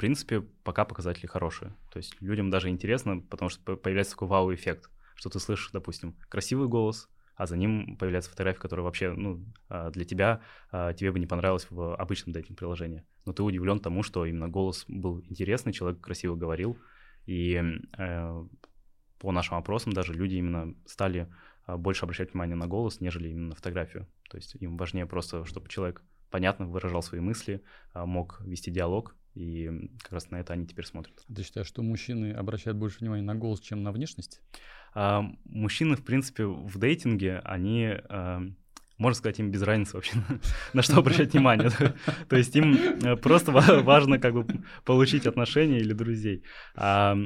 [0.00, 1.76] принципе, пока показатели хорошие.
[1.92, 6.68] То есть людям даже интересно, потому что появляется такой вау-эффект, что ты слышишь, допустим, красивый
[6.68, 10.40] голос, а за ним появляется фотография, которая вообще, ну, а, для тебя,
[10.72, 13.04] а, тебе бы не понравилась в обычном дейтинг-приложении.
[13.26, 16.78] Но ты удивлен тому, что именно голос был интересный, человек красиво говорил,
[17.26, 17.62] и
[17.98, 18.44] э,
[19.18, 21.30] по нашим опросам даже люди именно стали
[21.66, 24.08] а, больше обращать внимание на голос, нежели именно на фотографию.
[24.30, 27.62] То есть им важнее просто, чтобы человек понятно выражал свои мысли,
[27.94, 29.70] мог вести диалог, и
[30.02, 31.14] как раз на это они теперь смотрят.
[31.34, 34.40] Ты считаешь, что мужчины обращают больше внимания на голос, чем на внешность?
[34.94, 38.42] А, мужчины, в принципе, в дейтинге, они, а,
[38.98, 40.16] можно сказать, им без разницы вообще,
[40.72, 41.70] на что обращать внимание.
[42.28, 44.46] То есть им э, просто важно как бы
[44.84, 46.42] получить отношения или друзей.
[46.74, 47.16] А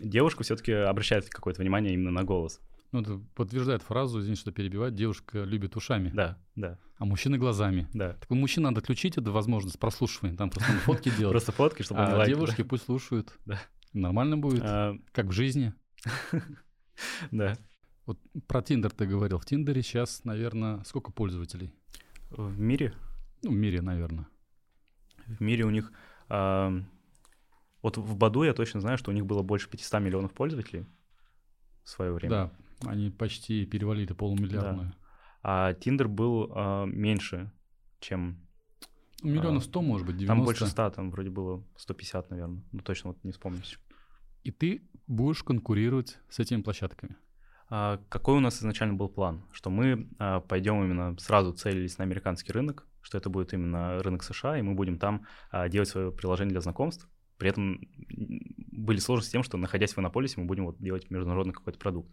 [0.00, 2.60] девушка все-таки обращает какое-то внимание именно на голос.
[2.92, 6.10] Ну, это подтверждает фразу, извини, что перебивать, девушка любит ушами.
[6.10, 6.78] Да, да.
[6.98, 7.88] А мужчина глазами.
[7.94, 8.12] Да.
[8.12, 11.32] Так у мужчин надо отключить эту возможность прослушивания, там просто фотки делать.
[11.32, 13.32] Просто фотки, чтобы А девушки пусть слушают.
[13.46, 13.58] Да.
[13.94, 15.74] Нормально будет, а, как в жизни.
[17.30, 17.56] Да.
[18.04, 19.38] Вот про Тиндер ты говорил.
[19.38, 21.72] В Тиндере сейчас, наверное, сколько пользователей?
[22.30, 22.94] В мире?
[23.42, 24.28] Ну, в мире, наверное.
[25.26, 25.90] В мире у них...
[26.28, 26.70] Э,
[27.80, 30.86] вот в Баду я точно знаю, что у них было больше 500 миллионов пользователей
[31.82, 32.30] в свое время.
[32.30, 32.52] Да,
[32.86, 34.90] они почти перевалили полумиллиардную.
[34.90, 34.96] Да.
[35.42, 37.52] А Тиндер был э, меньше,
[38.00, 38.38] чем...
[39.22, 40.26] Миллионов сто, может быть, 90.
[40.26, 42.62] Там больше 100, там вроде было 150, наверное.
[42.72, 43.60] Ну, точно вот не вспомню.
[44.42, 47.16] И ты будешь конкурировать с этими площадками?
[47.68, 49.44] А, какой у нас изначально был план?
[49.52, 54.24] Что мы а, пойдем именно сразу целились на американский рынок, что это будет именно рынок
[54.24, 57.08] США, и мы будем там а, делать свое приложение для знакомств.
[57.38, 57.80] При этом
[58.70, 62.12] были сложности с тем, что находясь в Иннополисе, мы будем вот делать международный какой-то продукт.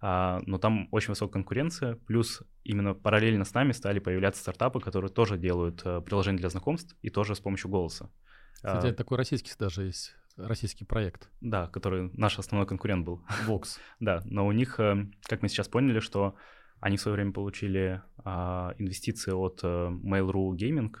[0.00, 5.10] А, но там очень высокая конкуренция, плюс именно параллельно с нами стали появляться стартапы, которые
[5.10, 8.10] тоже делают а, приложение для знакомств и тоже с помощью голоса.
[8.54, 11.30] Кстати, а, такой российский даже есть российский проект.
[11.40, 13.24] Да, который наш основной конкурент был.
[13.48, 13.78] Vox.
[13.98, 16.36] да, но у них, э, как мы сейчас поняли, что
[16.80, 20.94] они в свое время получили а, инвестиции от а, Mail.ru Gaming.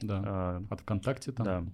[0.00, 1.44] Да, а, от ВКонтакте там.
[1.44, 1.64] Да,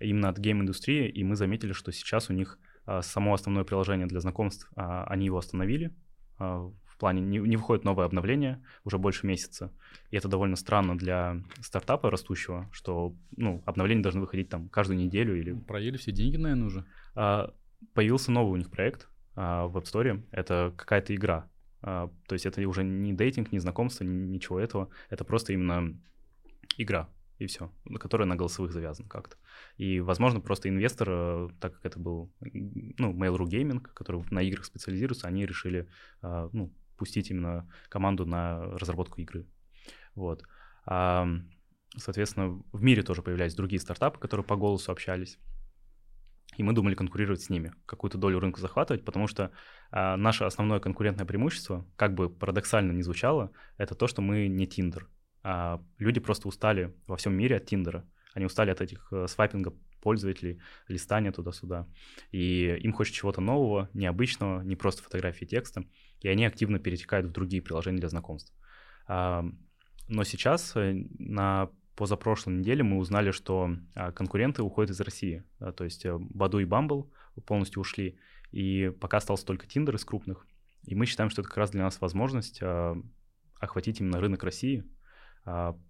[0.00, 4.20] именно от гейм-индустрии, и мы заметили, что сейчас у них а, само основное приложение для
[4.20, 5.94] знакомств, а, они его остановили,
[6.38, 9.70] в плане не, не выходит новое обновление уже больше месяца.
[10.10, 15.38] И это довольно странно для стартапа растущего, что ну, обновления должны выходить там каждую неделю
[15.38, 15.52] или...
[15.52, 16.84] Проели все деньги, наверное, уже.
[17.14, 17.52] А,
[17.92, 20.22] появился новый у них проект а, в App Store.
[20.30, 21.50] Это какая-то игра.
[21.82, 24.88] А, то есть это уже не дейтинг, не знакомство, ничего этого.
[25.10, 25.94] Это просто именно
[26.78, 27.08] игра
[27.38, 29.36] и все, которая на голосовых завязана как-то.
[29.76, 34.64] И, возможно, просто инвестор, э, так как это был, ну, Mail.ru Gaming, который на играх
[34.64, 35.88] специализируется, они решили,
[36.22, 39.46] а, ну, пустить именно команду на разработку игры.
[40.14, 40.42] Вот.
[41.96, 45.38] Соответственно, в мире тоже появлялись другие стартапы, которые по голосу общались.
[46.56, 49.50] И мы думали конкурировать с ними, какую-то долю рынка захватывать, потому что
[49.90, 54.66] а, наше основное конкурентное преимущество, как бы парадоксально ни звучало, это то, что мы не
[54.66, 55.02] Tinder.
[55.48, 58.04] А люди просто устали во всем мире от Тиндера.
[58.34, 61.86] Они устали от этих э, свайпинга пользователей, листания туда-сюда.
[62.32, 65.84] И им хочется чего-то нового, необычного, не просто фотографии текста,
[66.20, 68.52] и они активно перетекают в другие приложения для знакомств.
[69.06, 69.44] А,
[70.08, 75.44] но сейчас, э, на позапрошлой неделе, мы узнали, что а, конкуренты уходят из России.
[75.76, 77.08] То есть э, Баду и Бамбл
[77.46, 78.18] полностью ушли,
[78.50, 80.44] и пока остался только Тиндер из крупных.
[80.82, 82.60] И мы считаем, что это как раз для нас возможность
[83.60, 84.84] охватить именно рынок России.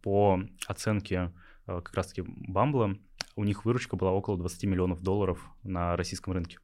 [0.03, 1.33] По оценке
[1.67, 2.97] как раз-таки Бамбла,
[3.37, 6.59] у них выручка была около 20 миллионов долларов на российском рынке.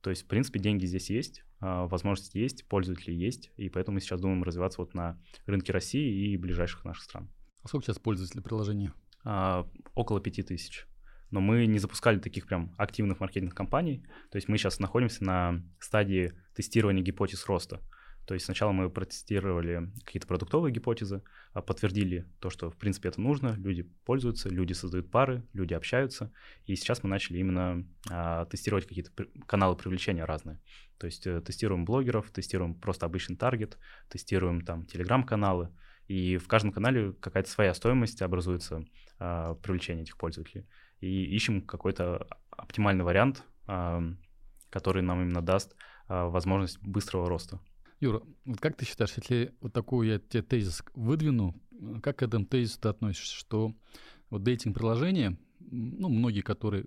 [0.00, 4.00] То есть, в принципе, деньги здесь есть, а, возможности есть, пользователи есть, и поэтому мы
[4.00, 7.28] сейчас думаем развиваться вот на рынке России и ближайших наших стран.
[7.62, 8.92] А сколько сейчас пользователей приложения?
[9.24, 10.86] А, около тысяч.
[11.30, 14.06] Но мы не запускали таких прям активных маркетинг компаний.
[14.30, 17.80] То есть мы сейчас находимся на стадии тестирования гипотез роста.
[18.28, 21.22] То есть сначала мы протестировали какие-то продуктовые гипотезы,
[21.54, 26.30] а, подтвердили то, что в принципе это нужно, люди пользуются, люди создают пары, люди общаются,
[26.66, 29.10] и сейчас мы начали именно а, тестировать какие-то
[29.46, 30.60] каналы привлечения разные.
[30.98, 33.78] То есть э, тестируем блогеров, тестируем просто обычный таргет,
[34.10, 35.70] тестируем там телеграм-каналы,
[36.06, 38.84] и в каждом канале какая-то своя стоимость образуется
[39.18, 40.66] а, привлечение этих пользователей.
[41.00, 45.76] И ищем какой-то оптимальный вариант, который нам именно даст
[46.08, 47.60] возможность быстрого роста.
[48.00, 51.60] Юра, вот как ты считаешь, если вот такую я тебе тезис выдвину,
[52.02, 53.74] как к этому тезису ты относишься, что
[54.30, 56.86] вот дейтинг-приложения, ну, многие, которые,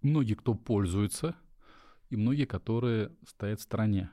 [0.00, 1.36] многие, кто пользуется,
[2.10, 4.10] и многие, которые стоят в стороне.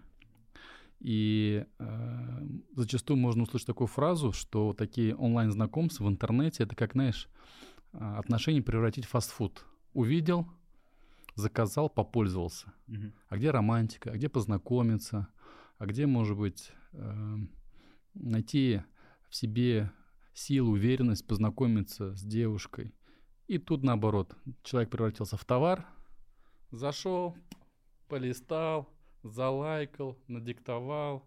[1.00, 7.30] И э, зачастую можно услышать такую фразу, что такие онлайн-знакомства в интернете это как, знаешь,
[7.94, 9.66] а, отношения превратить в фастфуд.
[9.94, 10.48] Увидел,
[11.36, 12.74] заказал, попользовался.
[12.88, 13.12] Угу.
[13.30, 15.28] А где романтика, а где познакомиться,
[15.80, 17.36] а где, может быть, э,
[18.14, 18.82] найти
[19.30, 19.92] в себе
[20.34, 22.94] силу, уверенность, познакомиться с девушкой.
[23.48, 25.88] И тут наоборот, человек превратился в товар,
[26.70, 27.36] зашел,
[28.08, 28.90] полистал,
[29.24, 31.26] залайкал, надиктовал,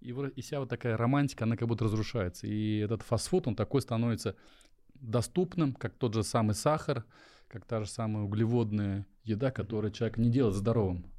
[0.00, 2.46] и, вся вот такая романтика, она как будто разрушается.
[2.46, 4.36] И этот фастфуд, он такой становится
[4.94, 7.04] доступным, как тот же самый сахар,
[7.48, 11.10] как та же самая углеводная еда, которую человек не делает здоровым.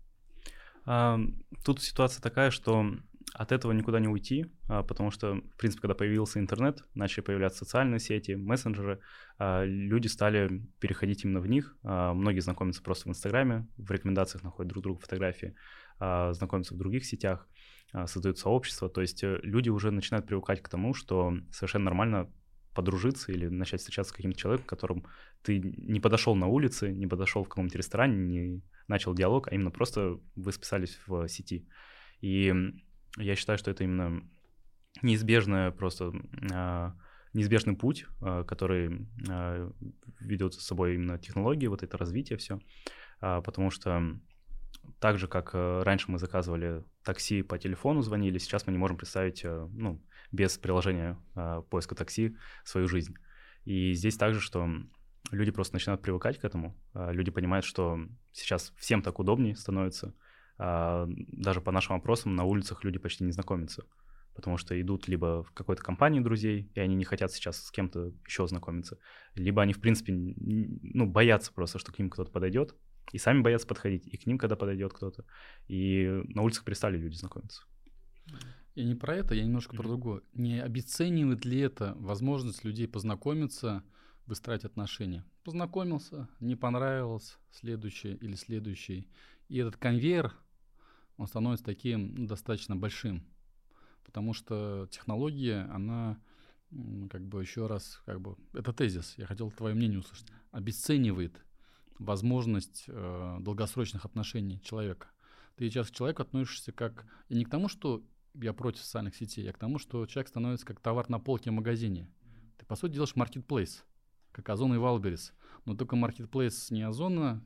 [1.63, 2.83] Тут ситуация такая, что
[3.33, 7.59] от этого никуда не уйти, а, потому что, в принципе, когда появился интернет, начали появляться
[7.59, 8.99] социальные сети, мессенджеры,
[9.37, 11.77] а, люди стали переходить именно в них.
[11.83, 15.55] А, многие знакомятся просто в Инстаграме, в рекомендациях находят друг друга фотографии,
[15.99, 17.45] знакомятся в других сетях,
[18.05, 18.87] создают сообщества.
[18.87, 22.31] То есть э, люди уже начинают привыкать к тому, что совершенно нормально
[22.73, 25.05] подружиться или начать встречаться с каким-то человеком, которым
[25.41, 29.71] ты не подошел на улице, не подошел в каком-то ресторане, не начал диалог, а именно
[29.71, 31.67] просто вы списались в сети.
[32.21, 32.53] И
[33.17, 34.23] я считаю, что это именно
[35.01, 36.11] неизбежное просто
[36.51, 36.95] а,
[37.33, 39.71] неизбежный путь, а, который а,
[40.19, 42.59] ведет за собой именно технологии, вот это развитие все,
[43.19, 44.19] потому что
[44.99, 48.97] так же, как э, раньше мы заказывали такси по телефону, звонили, сейчас мы не можем
[48.97, 50.01] представить, э, ну,
[50.31, 51.17] без приложения
[51.69, 53.15] поиска такси свою жизнь.
[53.65, 54.67] И здесь также, что
[55.31, 56.75] люди просто начинают привыкать к этому.
[56.93, 57.99] А, люди понимают, что
[58.31, 60.15] сейчас всем так удобнее становится.
[60.57, 63.85] А, даже по нашим опросам на улицах люди почти не знакомятся,
[64.35, 68.11] потому что идут либо в какой-то компании друзей, и они не хотят сейчас с кем-то
[68.25, 68.97] еще знакомиться,
[69.35, 72.75] либо они, в принципе, ну, боятся просто, что к ним кто-то подойдет,
[73.11, 75.25] и сами боятся подходить, и к ним, когда подойдет кто-то.
[75.67, 77.63] И на улицах перестали люди знакомиться.
[78.75, 79.77] Я не про это, я немножко mm-hmm.
[79.77, 80.21] про другое.
[80.33, 83.83] Не обесценивает ли это возможность людей познакомиться,
[84.25, 85.25] выстраивать отношения.
[85.43, 89.09] Познакомился, не понравилось, следующий или следующий.
[89.47, 90.33] И этот конвейер,
[91.17, 93.25] он становится таким ну, достаточно большим,
[94.05, 96.21] потому что технология, она
[97.09, 101.43] как бы еще раз, как бы, это тезис, я хотел твое мнение услышать, обесценивает
[101.97, 105.07] возможность э, долгосрочных отношений человека.
[105.55, 108.03] Ты сейчас к человеку относишься как, и не к тому, что
[108.35, 111.53] я против социальных сетей, а к тому, что человек становится как товар на полке в
[111.53, 112.09] магазине.
[112.57, 113.85] Ты, по сути, делаешь маркетплейс
[114.31, 115.33] как Озон и Валберис.
[115.65, 117.43] Но только маркетплейс не Озона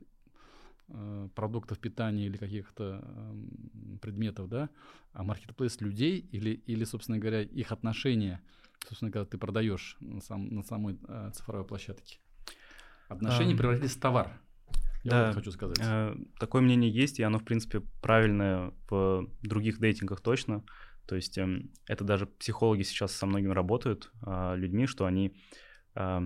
[0.88, 4.70] э, продуктов питания или каких-то э, предметов, да,
[5.12, 8.40] а маркетплейс людей или, или, собственно говоря, их отношения,
[8.86, 12.18] собственно, когда ты продаешь на, сам, на самой э, цифровой площадке.
[13.08, 14.40] Отношения а, превратились в товар.
[15.04, 15.78] Я да, вот хочу сказать.
[15.80, 20.64] Э, такое мнение есть, и оно, в принципе, правильное в других дейтингах точно.
[21.06, 25.36] То есть э, это даже психологи сейчас со многими работают э, людьми, что они
[25.94, 26.20] э,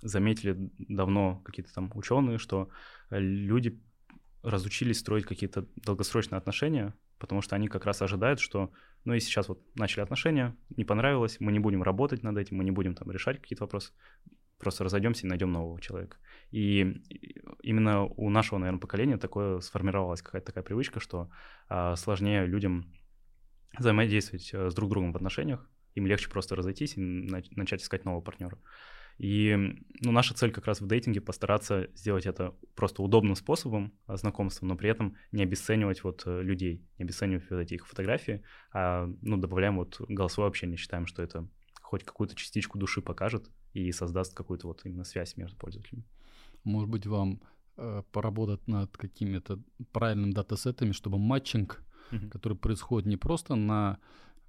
[0.00, 2.70] заметили давно какие-то там ученые, что
[3.10, 3.80] люди
[4.42, 8.72] разучились строить какие-то долгосрочные отношения, потому что они как раз ожидают, что,
[9.04, 12.64] ну и сейчас вот начали отношения, не понравилось, мы не будем работать над этим, мы
[12.64, 13.92] не будем там решать какие-то вопросы,
[14.58, 16.16] просто разойдемся и найдем нового человека.
[16.52, 17.02] И
[17.62, 21.30] именно у нашего, наверное, поколения такое сформировалась какая-то такая привычка, что
[21.68, 22.92] а, сложнее людям
[23.78, 28.20] взаимодействовать э, с друг другом в отношениях, им легче просто разойтись и начать искать нового
[28.20, 28.58] партнера.
[29.18, 29.56] И
[30.00, 34.66] ну, наша цель как раз в дейтинге постараться сделать это просто удобным способом а, знакомства,
[34.66, 38.42] но при этом не обесценивать вот э, людей, не обесценивать вот эти их фотографии,
[38.72, 41.48] а ну, добавляем вот голосовое общение, считаем, что это
[41.80, 46.04] хоть какую-то частичку души покажет и создаст какую-то вот именно связь между пользователями.
[46.64, 47.40] Может быть, вам
[47.76, 49.60] э, поработать над какими-то
[49.92, 52.30] правильными датасетами, чтобы матчинг, mm-hmm.
[52.30, 53.98] который происходит не просто на,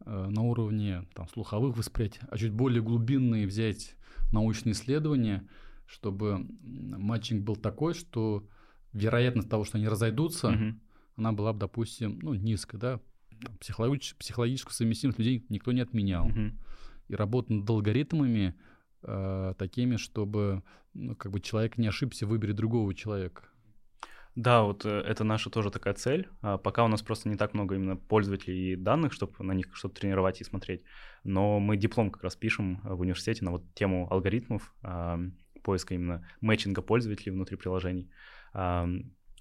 [0.06, 3.96] э, на уровне там, слуховых восприятий, а чуть более глубинные взять
[4.32, 5.48] научные исследования,
[5.86, 8.48] чтобы матчинг был такой, что
[8.94, 10.80] вероятность того, что они разойдутся, mm-hmm.
[11.18, 13.00] она была бы, допустим, ну, низкая, да,
[13.60, 16.30] психологическую, психологическую совместимость людей никто не отменял.
[16.30, 16.54] Mm-hmm
[17.08, 18.56] и работа над алгоритмами
[19.04, 20.64] э, такими, чтобы
[20.94, 23.44] ну, как бы человек не ошибся в выборе другого человека.
[24.36, 26.28] Да, вот э, это наша тоже такая цель.
[26.42, 29.68] А, пока у нас просто не так много именно пользователей и данных, чтобы на них
[29.76, 30.84] что-то тренировать и смотреть.
[31.24, 35.20] Но мы диплом как раз пишем в университете на вот тему алгоритмов а,
[35.62, 38.10] поиска именно мэтчинга пользователей внутри приложений.
[38.54, 38.88] А,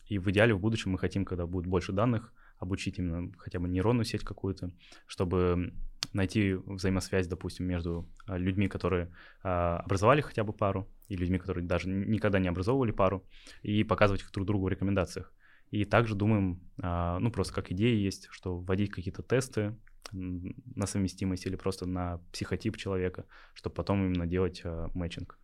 [0.07, 3.69] и в идеале в будущем мы хотим, когда будет больше данных, обучить именно хотя бы
[3.69, 4.73] нейронную сеть какую-то,
[5.07, 5.73] чтобы
[6.13, 11.65] найти взаимосвязь, допустим, между а, людьми, которые а, образовали хотя бы пару, и людьми, которые
[11.65, 13.25] даже никогда не образовывали пару,
[13.63, 15.33] и показывать их друг другу в рекомендациях.
[15.71, 19.77] И также думаем, а, ну просто как идея есть, что вводить какие-то тесты
[20.13, 24.63] на совместимость или просто на психотип человека, чтобы потом именно делать
[24.95, 25.39] мэтчинг.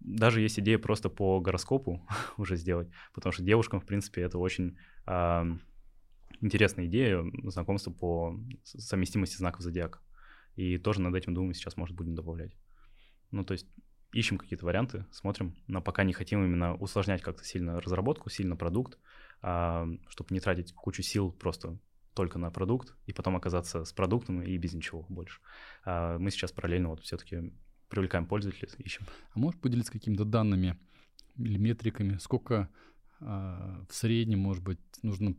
[0.00, 4.76] Даже есть идея просто по гороскопу уже сделать, потому что девушкам, в принципе, это очень
[6.40, 10.00] интересная идея знакомства по совместимости знаков зодиака.
[10.56, 12.52] И тоже над этим думаем, сейчас, может, будем добавлять.
[13.30, 13.66] Ну, то есть
[14.12, 18.98] ищем какие-то варианты, смотрим, но пока не хотим именно усложнять как-то сильно разработку, сильно продукт,
[19.42, 21.78] а, чтобы не тратить кучу сил просто
[22.14, 25.40] только на продукт и потом оказаться с продуктом и без ничего больше.
[25.84, 27.52] А мы сейчас параллельно вот все-таки
[27.88, 29.04] привлекаем пользователей, ищем.
[29.32, 30.78] А можешь поделиться какими-то данными
[31.36, 32.70] или метриками, сколько
[33.20, 35.34] а, в среднем, может быть, нужно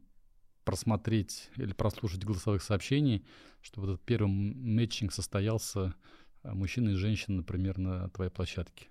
[0.66, 3.26] просмотреть или прослушать голосовых сообщений,
[3.61, 5.95] чтобы этот первый мэтчинг состоялся
[6.43, 8.88] а, мужчина и женщина, например, на твоей площадке?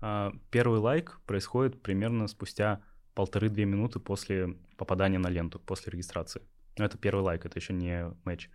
[0.00, 2.82] А, первый лайк происходит примерно спустя
[3.14, 6.42] полторы-две минуты после попадания на ленту, после регистрации.
[6.78, 8.48] Но это первый лайк, это еще не матч.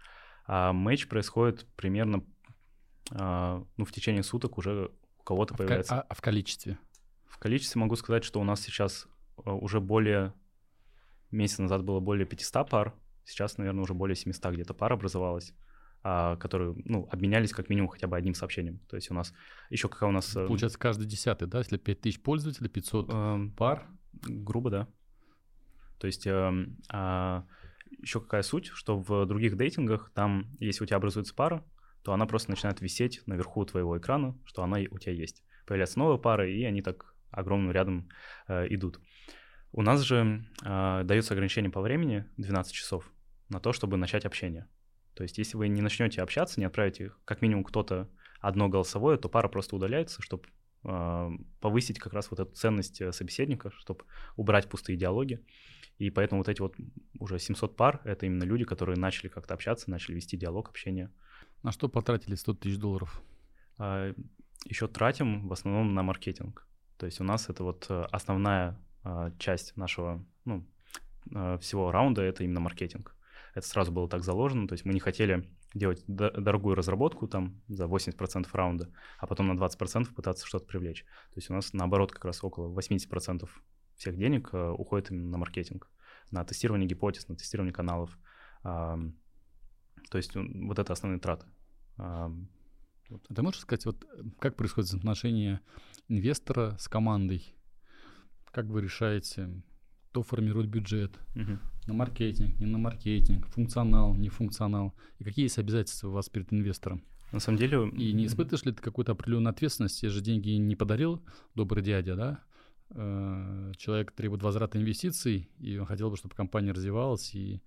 [0.47, 2.25] А матч происходит примерно
[3.11, 5.95] а, ну, в течение суток уже у кого-то а появляется.
[5.95, 6.79] В, а, а в количестве?
[7.27, 9.07] В количестве могу сказать, что у нас сейчас
[9.43, 10.33] уже более
[11.35, 15.53] Месяц назад было более 500 пар, сейчас, наверное, уже более 700 где-то пар образовалось
[16.07, 18.77] а, которые, ну, обменялись как минимум хотя бы одним сообщением.
[18.87, 19.33] То есть у нас
[19.71, 20.35] еще какая у нас...
[20.35, 21.57] Э, Получается, каждый десятый, да?
[21.57, 23.87] Если 5000 пользователей, 500 э, пар?
[24.21, 24.87] Грубо, да.
[25.97, 27.47] То есть э, а,
[27.97, 31.65] еще какая суть, что в других дейтингах там, если у тебя образуется пара,
[32.03, 35.41] то она просто начинает висеть наверху твоего экрана, что она у тебя есть.
[35.65, 38.09] Появляется новая пара, и они так огромным рядом
[38.47, 38.99] э, идут.
[39.77, 43.11] У нас же э, дается ограничение по времени 12 часов
[43.49, 44.69] на то, чтобы начать общение.
[45.15, 48.09] То есть, если вы не начнете общаться, не отправите как минимум кто-то
[48.39, 50.45] одно голосовое, то пара просто удаляется, чтобы
[50.85, 54.05] э, повысить как раз вот эту ценность э, собеседника, чтобы
[54.37, 55.45] убрать пустые диалоги.
[55.97, 56.77] И поэтому вот эти вот
[57.19, 61.11] уже 700 пар— это именно люди, которые начали как-то общаться, начали вести диалог, общение.
[61.63, 63.21] На что потратили 100 тысяч долларов?
[63.77, 64.13] Э,
[64.63, 66.65] еще тратим в основном на маркетинг.
[66.97, 68.84] То есть у нас это вот э, основная а,
[69.37, 70.65] часть нашего, ну,
[71.33, 73.15] а, всего раунда— это именно маркетинг.
[73.53, 77.85] Это сразу было так заложено, то есть мы не хотели делать дорогую разработку там за
[77.85, 81.03] 80% раунда, а потом на 20% пытаться что-то привлечь.
[81.03, 83.49] То есть у нас наоборот как раз около 80%
[83.95, 85.89] всех денег а, уходит именно на маркетинг,
[86.31, 88.17] на тестирование гипотез, на тестирование каналов.
[88.63, 91.45] То есть вот это основные траты.
[91.97, 94.03] Ты можешь сказать, вот
[94.39, 95.61] как происходит отношение
[96.07, 97.55] инвестора с командой?
[98.55, 99.49] Как вы решаете,
[100.09, 101.59] кто формирует бюджет, угу.
[101.87, 106.53] на маркетинг, не на маркетинг, функционал, не функционал, и какие есть обязательства у вас перед
[106.53, 107.03] инвестором?
[107.33, 107.89] На самом деле...
[107.89, 110.01] И не испытываешь ли ты какую-то определенную ответственность?
[110.03, 111.21] Я же деньги не подарил,
[111.53, 112.39] добрый дядя, да?
[112.91, 117.61] Э, человек требует возврата инвестиций, и он хотел бы, чтобы компания развивалась, и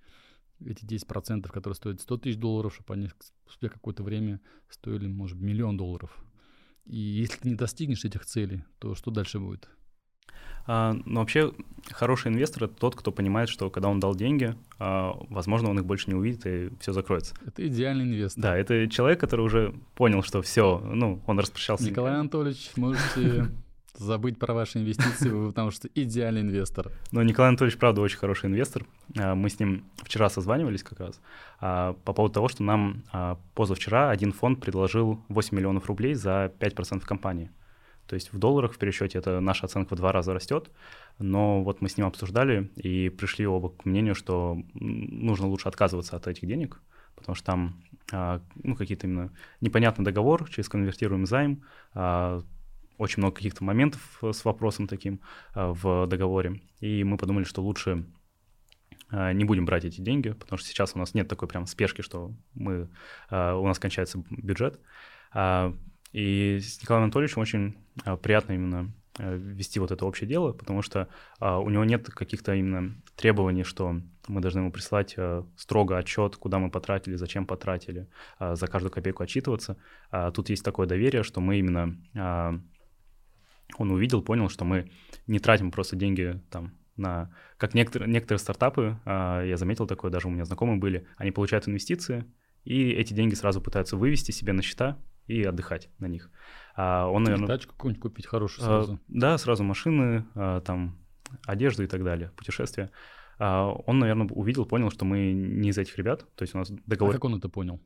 [0.65, 3.11] эти 10%, которые стоят 100 тысяч долларов, чтобы они
[3.45, 6.17] спустя какое-то время стоили, может, миллион долларов.
[6.87, 9.69] И если ты не достигнешь этих целей, то что дальше будет?
[10.69, 11.53] А, но вообще
[11.91, 15.87] хороший инвестор это тот, кто понимает, что когда он дал деньги, а, возможно, он их
[15.87, 17.35] больше не увидит и все закроется.
[17.47, 18.43] Это идеальный инвестор.
[18.43, 21.85] Да, это человек, который уже понял, что все, ну, он распрощался.
[21.85, 23.49] Николай Анатольевич, можете
[23.95, 26.93] забыть про ваши инвестиции, потому что идеальный инвестор.
[27.13, 28.85] Ну, Николай Анатольевич, правда, очень хороший инвестор.
[29.17, 31.21] А, мы с ним вчера созванивались как раз
[31.61, 33.03] по поводу того, что нам
[33.57, 37.51] позавчера один фонд предложил 8 миллионов рублей за 5% компании.
[38.09, 40.71] То есть в долларах в пересчете это наша оценка в два раза растет,
[41.19, 46.17] но вот мы с ним обсуждали и пришли оба к мнению, что нужно лучше отказываться
[46.17, 46.81] от этих денег,
[47.15, 49.31] потому что там ну, какие-то именно
[49.61, 51.63] непонятный договор, через конвертируемый займ,
[52.99, 55.21] очень много каких-то моментов с вопросом таким
[55.55, 58.05] а, в договоре, и мы подумали, что лучше
[59.11, 62.03] а, не будем брать эти деньги, потому что сейчас у нас нет такой прям спешки,
[62.03, 62.91] что мы,
[63.31, 64.81] а, у нас кончается бюджет.
[66.13, 67.77] И с Николаем Анатольевичем очень
[68.23, 71.09] приятно именно вести вот это общее дело, потому что
[71.41, 75.17] у него нет каких-то именно требований, что мы должны ему прислать
[75.57, 79.77] строго отчет, куда мы потратили, зачем потратили, за каждую копейку отчитываться.
[80.35, 82.63] Тут есть такое доверие, что мы именно
[83.77, 84.91] он увидел, понял, что мы
[85.27, 87.31] не тратим просто деньги там на...
[87.59, 91.69] Как некоторые, некоторые стартапы, а, я заметил такое, даже у меня знакомые были, они получают
[91.69, 92.25] инвестиции,
[92.65, 94.99] и эти деньги сразу пытаются вывести себе на счета
[95.29, 96.31] и отдыхать на них.
[96.75, 97.47] А он, наверное...
[97.47, 98.95] Тачку какую-нибудь купить хорошую а, сразу.
[98.95, 100.99] А, да, сразу машины, а, там,
[101.47, 102.91] одежду и так далее, путешествия.
[103.39, 106.71] А, он, наверное, увидел, понял, что мы не из этих ребят, то есть у нас
[106.87, 107.15] договор...
[107.15, 107.81] А как он это понял?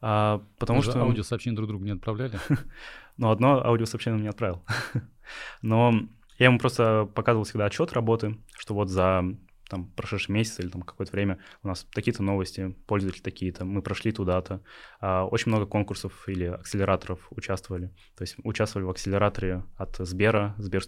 [0.00, 1.00] А, потому Вы что...
[1.00, 2.38] аудиосообщения друг другу не отправляли?
[3.16, 4.62] ну, одно аудиосообщение он не отправил.
[5.62, 5.92] Но
[6.38, 9.24] я ему просто показывал всегда отчет работы, что вот за
[9.68, 14.12] там, прошедший месяц или там какое-то время у нас такие-то новости, пользователи такие-то, мы прошли
[14.12, 14.60] туда-то.
[15.00, 17.88] А, очень много конкурсов или акселераторов участвовали.
[18.16, 20.82] То есть участвовали в акселераторе от Сбера, Сбер.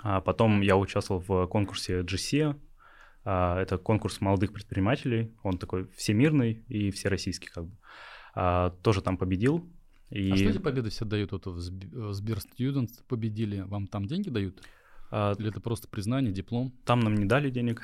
[0.00, 2.58] А потом я участвовал в конкурсе GC,
[3.24, 7.76] а, это конкурс молодых предпринимателей, он такой всемирный и всероссийский как бы.
[8.34, 9.70] А, тоже там победил.
[10.10, 10.30] И...
[10.30, 11.32] А что эти победы все дают?
[11.32, 12.38] Вот в Сбер
[13.08, 14.60] победили, вам там деньги дают?
[15.12, 16.72] А, Или это просто признание, диплом?
[16.86, 17.82] Там нам не дали денег.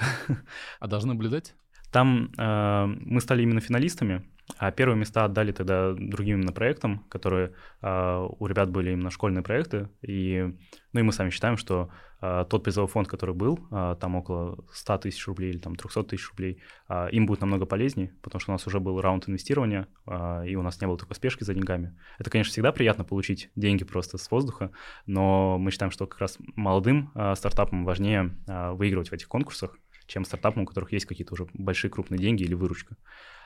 [0.80, 1.54] А должны были дать?
[1.93, 4.22] Там э, мы стали именно финалистами,
[4.57, 9.43] а первые места отдали тогда другим именно проектам, которые э, у ребят были именно школьные
[9.43, 9.89] проекты.
[10.01, 10.55] И,
[10.93, 11.91] ну и мы сами считаем, что
[12.22, 16.05] э, тот призовой фонд, который был, э, там около 100 тысяч рублей или там 300
[16.05, 19.86] тысяч рублей, э, им будет намного полезнее, потому что у нас уже был раунд инвестирования,
[20.07, 21.97] э, и у нас не было такой спешки за деньгами.
[22.18, 24.70] Это, конечно, всегда приятно получить деньги просто с воздуха,
[25.07, 29.78] но мы считаем, что как раз молодым э, стартапам важнее э, выигрывать в этих конкурсах,
[30.09, 32.96] чем стартапам, у которых есть какие-то уже большие крупные деньги или выручка.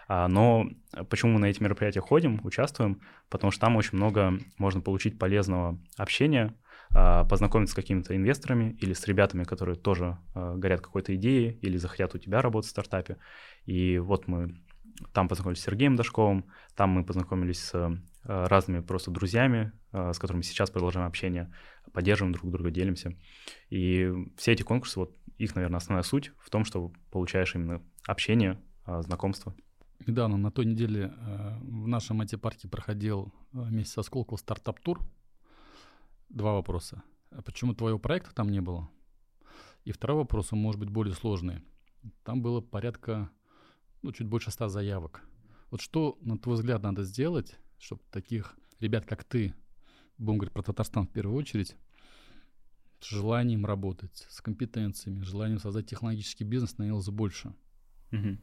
[0.08, 0.68] А, но
[1.08, 3.00] почему мы на эти мероприятия ходим, участвуем?
[3.28, 6.54] Потому что там очень много можно получить полезного общения,
[6.94, 11.76] а, познакомиться с какими-то инвесторами или с ребятами, которые тоже а, горят какой-то идеей или
[11.76, 13.16] захотят у тебя работать в стартапе.
[13.64, 14.60] И вот мы
[15.12, 16.46] там познакомились с Сергеем Дашковым,
[16.76, 21.52] там мы познакомились с разными просто друзьями, с которыми сейчас продолжаем общение,
[21.92, 23.16] поддерживаем друг друга, делимся.
[23.68, 28.60] И все эти конкурсы, вот их, наверное, основная суть в том, что получаешь именно общение,
[28.86, 29.54] знакомство.
[30.06, 35.00] Недавно на той неделе э, в нашем IT-парке проходил э, вместе со Сколково стартап-тур.
[36.28, 37.02] Два вопроса.
[37.30, 38.90] А почему твоего проекта там не было?
[39.84, 41.62] И второй вопрос, он может быть более сложный.
[42.24, 43.30] Там было порядка,
[44.02, 45.22] ну, чуть больше ста заявок.
[45.70, 49.54] Вот что, на твой взгляд, надо сделать, чтобы таких ребят, как ты,
[50.18, 51.76] будем говорить про Татарстан в первую очередь,
[53.04, 57.54] желанием работать, с компетенциями, желанием создать технологический бизнес становилось больше?
[58.12, 58.38] Угу.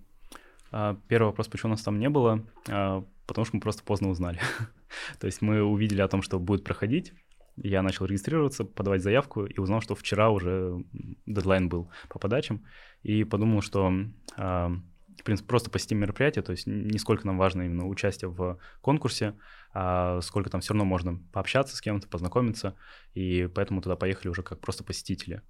[0.72, 4.40] А, первый вопрос, почему нас там не было, а, потому что мы просто поздно узнали.
[5.20, 7.14] То есть мы увидели о том, что будет проходить,
[7.62, 10.84] я начал регистрироваться, подавать заявку и узнал, что вчера уже
[11.26, 12.66] дедлайн был по подачам,
[13.04, 13.92] и подумал, что
[14.38, 14.72] а,
[15.22, 19.36] в принципе, просто посетим мероприятие, то есть не сколько нам важно именно участие в конкурсе,
[19.74, 22.76] а сколько там все равно можно пообщаться с кем-то, познакомиться,
[23.14, 25.42] и поэтому туда поехали уже как просто посетители.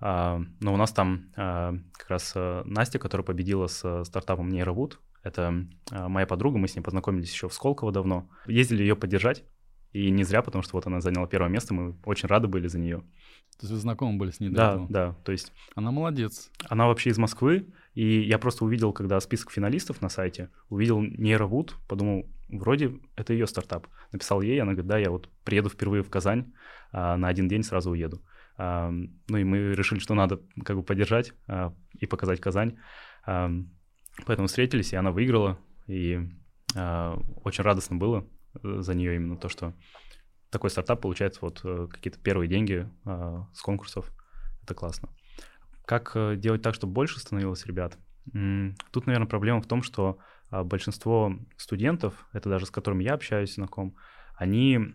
[0.00, 4.48] А, но у нас там а, как раз э, Настя, которая победила с э, стартапом
[4.48, 8.28] Нейровуд, это а, моя подруга, мы с ней познакомились еще в Сколково давно.
[8.46, 9.44] Ездили ее поддержать,
[9.92, 12.78] и не зря, потому что вот она заняла первое место, мы очень рады были за
[12.78, 12.98] нее.
[13.58, 14.86] То есть вы знакомы были с ней да, этого?
[14.88, 15.52] Да, то есть...
[15.74, 16.50] Она молодец.
[16.68, 21.76] Она вообще из Москвы, и я просто увидел, когда список финалистов на сайте, увидел Нейровуд,
[21.86, 23.86] подумал, вроде это ее стартап.
[24.10, 26.52] Написал ей, она говорит, да, я вот приеду впервые в Казань,
[26.92, 28.22] на один день сразу уеду.
[28.58, 32.76] Ну и мы решили, что надо как бы поддержать а, и показать Казань.
[33.24, 35.58] Поэтому встретились, и она выиграла.
[35.86, 36.20] И
[36.76, 38.26] а, очень радостно было
[38.62, 39.74] за нее именно то, что
[40.50, 44.12] такой стартап получает вот э, какие-то первые деньги а, с конкурсов.
[44.62, 45.08] Это классно.
[45.86, 47.98] Как э, делать так, чтобы больше становилось ребят?
[48.92, 53.96] Тут, наверное, проблема в том, что большинство студентов, это даже с которыми я общаюсь, знаком,
[54.36, 54.94] они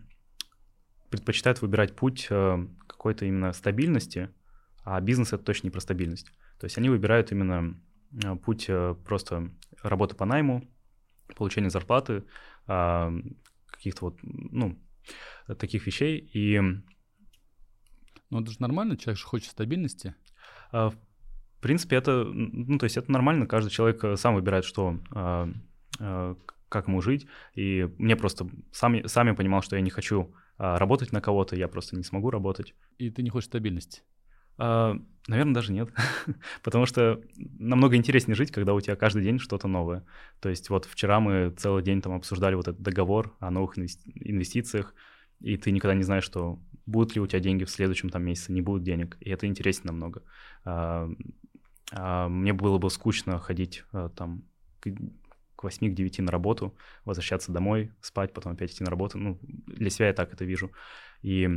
[1.10, 4.30] предпочитают выбирать путь какой-то именно стабильности,
[4.82, 6.32] а бизнес это точно не про стабильность.
[6.58, 7.78] То есть они выбирают именно
[8.24, 9.50] а, путь э, просто
[9.82, 10.68] работы по найму,
[11.36, 12.24] получения зарплаты,
[12.66, 13.12] а,
[13.78, 14.78] каких-то вот, ну,
[15.58, 16.18] таких вещей.
[16.34, 16.60] И...
[18.30, 20.14] Ну, это же нормально, человек же хочет стабильности.
[20.70, 25.00] А, в принципе, это, ну, то есть это нормально, каждый человек э, сам выбирает, что,
[26.68, 27.26] как ему жить.
[27.54, 31.68] И мне просто сам, сам я понимал, что я не хочу работать на кого-то, я
[31.68, 32.74] просто не смогу работать.
[32.98, 34.02] И ты не хочешь стабильности?
[34.58, 34.96] А,
[35.26, 35.90] наверное, даже нет.
[36.62, 37.20] Потому что
[37.58, 40.04] намного интереснее жить, когда у тебя каждый день что-то новое.
[40.40, 44.94] То есть вот вчера мы целый день там обсуждали вот этот договор о новых инвестициях,
[45.40, 48.52] и ты никогда не знаешь, что будут ли у тебя деньги в следующем там месяце,
[48.52, 49.16] не будет денег.
[49.20, 50.22] И это интереснее намного.
[50.64, 51.08] А,
[51.92, 54.44] а, мне было бы скучно ходить а, там
[54.80, 59.18] к 8 к 9 на работу, возвращаться домой, спать, потом опять идти на работу.
[59.18, 60.72] Ну, для себя я так это вижу.
[61.22, 61.48] И,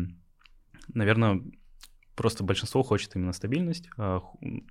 [0.93, 1.41] наверное,
[2.16, 4.22] Просто большинство хочет именно стабильность, а,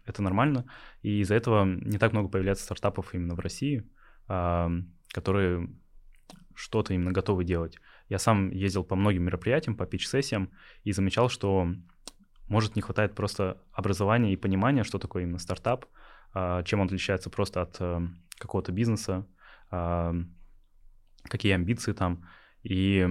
[0.05, 0.66] это нормально,
[1.03, 3.88] и из-за этого не так много появляется стартапов именно в России,
[4.28, 4.70] а,
[5.09, 5.70] которые
[6.55, 7.78] что-то именно готовы делать.
[8.09, 10.51] Я сам ездил по многим мероприятиям, по пич-сессиям,
[10.84, 11.68] и замечал, что
[12.49, 15.86] может не хватает просто образования и понимания, что такое именно стартап,
[16.34, 18.01] а, чем он отличается просто от э,
[18.38, 19.26] какого-то бизнеса,
[21.22, 22.24] какие амбиции там.
[22.62, 23.07] И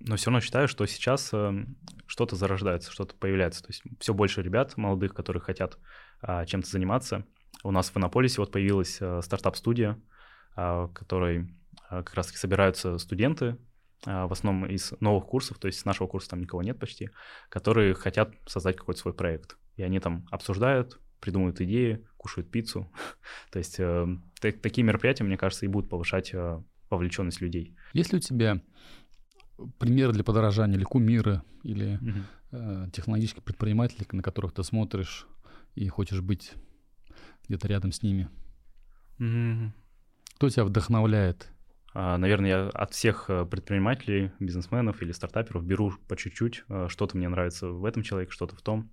[0.00, 1.64] но все равно считаю, что сейчас э,
[2.06, 3.62] что-то зарождается, что-то появляется.
[3.62, 5.78] То есть все больше ребят молодых, которые хотят
[6.20, 7.24] а, чем-то заниматься.
[7.62, 10.00] У нас в Иннополисе вот появилась а, стартап-студия,
[10.54, 11.54] а, в которой
[11.88, 13.58] а, как раз-таки собираются студенты,
[14.04, 17.10] в основном из новых курсов, то есть с нашего курса там никого нет почти,
[17.48, 19.56] которые хотят создать какой-то свой проект.
[19.76, 22.92] И они там обсуждают, придумывают идеи, кушают пиццу.
[23.50, 24.06] то есть э,
[24.40, 27.74] такие мероприятия, мне кажется, и будут повышать э, вовлеченность людей.
[27.94, 28.60] Есть ли у тебя
[29.78, 32.18] примеры для подражания, или кумиры, или угу.
[32.52, 35.26] э, технологические предприниматели, на которых ты смотришь
[35.74, 36.54] и хочешь быть
[37.48, 38.28] где-то рядом с ними?
[39.18, 39.72] Угу.
[40.36, 41.50] Кто тебя вдохновляет?
[41.94, 46.64] А, наверное, я от всех э, предпринимателей, бизнесменов или стартаперов беру по чуть-чуть.
[46.68, 48.90] Э, что-то мне нравится в этом человеке, что-то в том.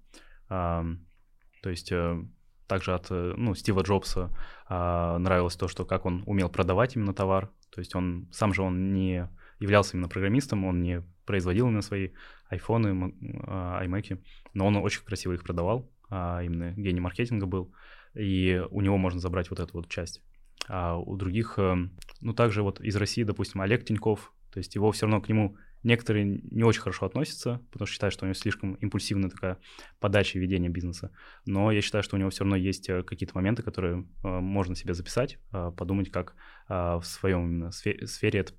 [0.47, 2.23] То есть э,
[2.67, 4.29] также от ну, Стива Джобса
[4.67, 7.51] а, нравилось то, что как он умел продавать именно товар.
[7.69, 12.09] То есть он сам же он не являлся именно программистом, он не производил именно свои
[12.49, 13.13] айфоны,
[13.45, 14.21] а, iMac,
[14.53, 17.73] но он очень красиво их продавал, а, именно гений маркетинга был,
[18.13, 20.21] и у него можно забрать вот эту вот часть.
[20.67, 24.91] А у других, эм, ну, также вот из России, допустим, Олег Тиньков, то есть его
[24.91, 28.33] все равно к нему некоторые не очень хорошо относятся, потому что считают, что у него
[28.33, 29.57] слишком импульсивная такая
[29.99, 31.11] подача и ведение бизнеса.
[31.45, 34.75] Но я считаю, что у него все равно есть э, какие-то моменты, которые э, можно
[34.75, 36.35] себе записать, э, подумать, как
[36.69, 38.53] в своем именно сфере это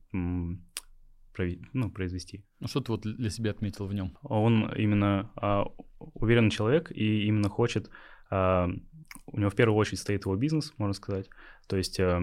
[1.73, 2.45] ну, произвести.
[2.61, 4.17] Ну что ты вот для себя отметил в нем?
[4.23, 5.65] Он именно а,
[5.99, 7.91] уверенный человек и именно хочет...
[8.31, 8.69] А,
[9.27, 11.29] у него в первую очередь стоит его бизнес, можно сказать.
[11.69, 12.23] То есть а,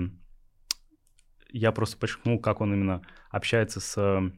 [1.49, 4.32] я просто подчеркнул, как он именно общается с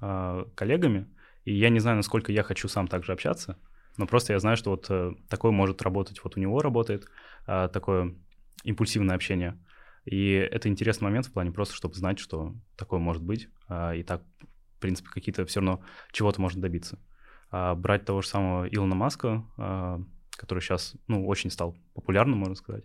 [0.00, 1.08] а, коллегами,
[1.44, 3.58] и я не знаю, насколько я хочу сам также общаться,
[3.96, 7.06] но просто я знаю, что вот а, такое может работать, вот у него работает
[7.46, 8.14] а, такое
[8.64, 9.58] импульсивное общение.
[10.10, 14.02] И это интересный момент в плане просто, чтобы знать, что такое может быть, а, и
[14.02, 14.22] так,
[14.76, 15.82] в принципе, какие-то все равно
[16.12, 16.98] чего-то можно добиться.
[17.50, 20.00] А брать того же самого Илона Маска, а,
[20.30, 22.84] который сейчас, ну, очень стал популярным, можно сказать.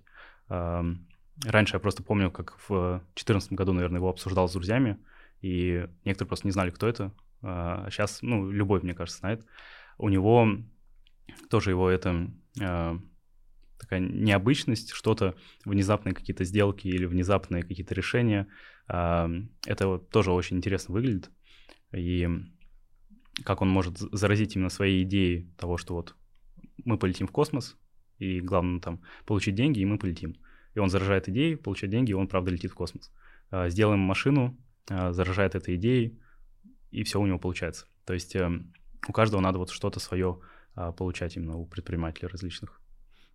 [0.49, 4.97] Раньше я просто помню, как в 2014 году, наверное, его обсуждал с друзьями,
[5.41, 7.11] и некоторые просто не знали, кто это.
[7.41, 9.45] Сейчас, ну, любой, мне кажется, знает.
[9.97, 10.47] У него
[11.49, 12.29] тоже его это
[13.83, 15.35] такая необычность, что-то,
[15.65, 18.47] внезапные какие-то сделки или внезапные какие-то решения.
[18.87, 19.29] А,
[19.65, 21.29] это вот тоже очень интересно выглядит.
[21.93, 22.27] И
[23.43, 26.15] как он может заразить именно своей идеей того, что вот
[26.85, 27.77] мы полетим в космос,
[28.19, 30.35] и главное там получить деньги, и мы полетим.
[30.75, 33.11] И он заражает идеей, получает деньги, и он, правда, летит в космос.
[33.51, 34.57] А, сделаем машину,
[34.89, 36.19] а, заражает этой идеей,
[36.91, 37.87] и все у него получается.
[38.05, 38.73] То есть эм,
[39.07, 40.39] у каждого надо вот что-то свое
[40.97, 42.81] получать именно у предпринимателей различных.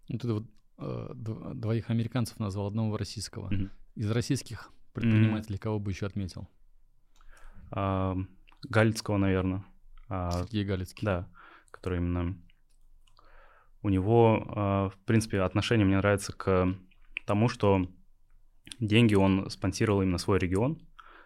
[0.09, 0.44] Вот это вот
[0.78, 1.10] э,
[1.55, 3.51] двоих американцев назвал, одного российского.
[3.51, 3.70] Mm-hmm.
[3.97, 5.62] Из российских предпринимателей mm-hmm.
[5.62, 6.48] кого бы еще отметил?
[7.70, 8.16] А,
[8.68, 9.64] Галицкого, наверное.
[10.09, 11.05] А, Сергей Галицкий.
[11.05, 11.28] Да,
[11.70, 12.36] который именно...
[13.82, 16.74] У него, а, в принципе, отношение мне нравится к
[17.26, 17.86] тому, что
[18.80, 20.80] деньги он спонсировал именно свой регион,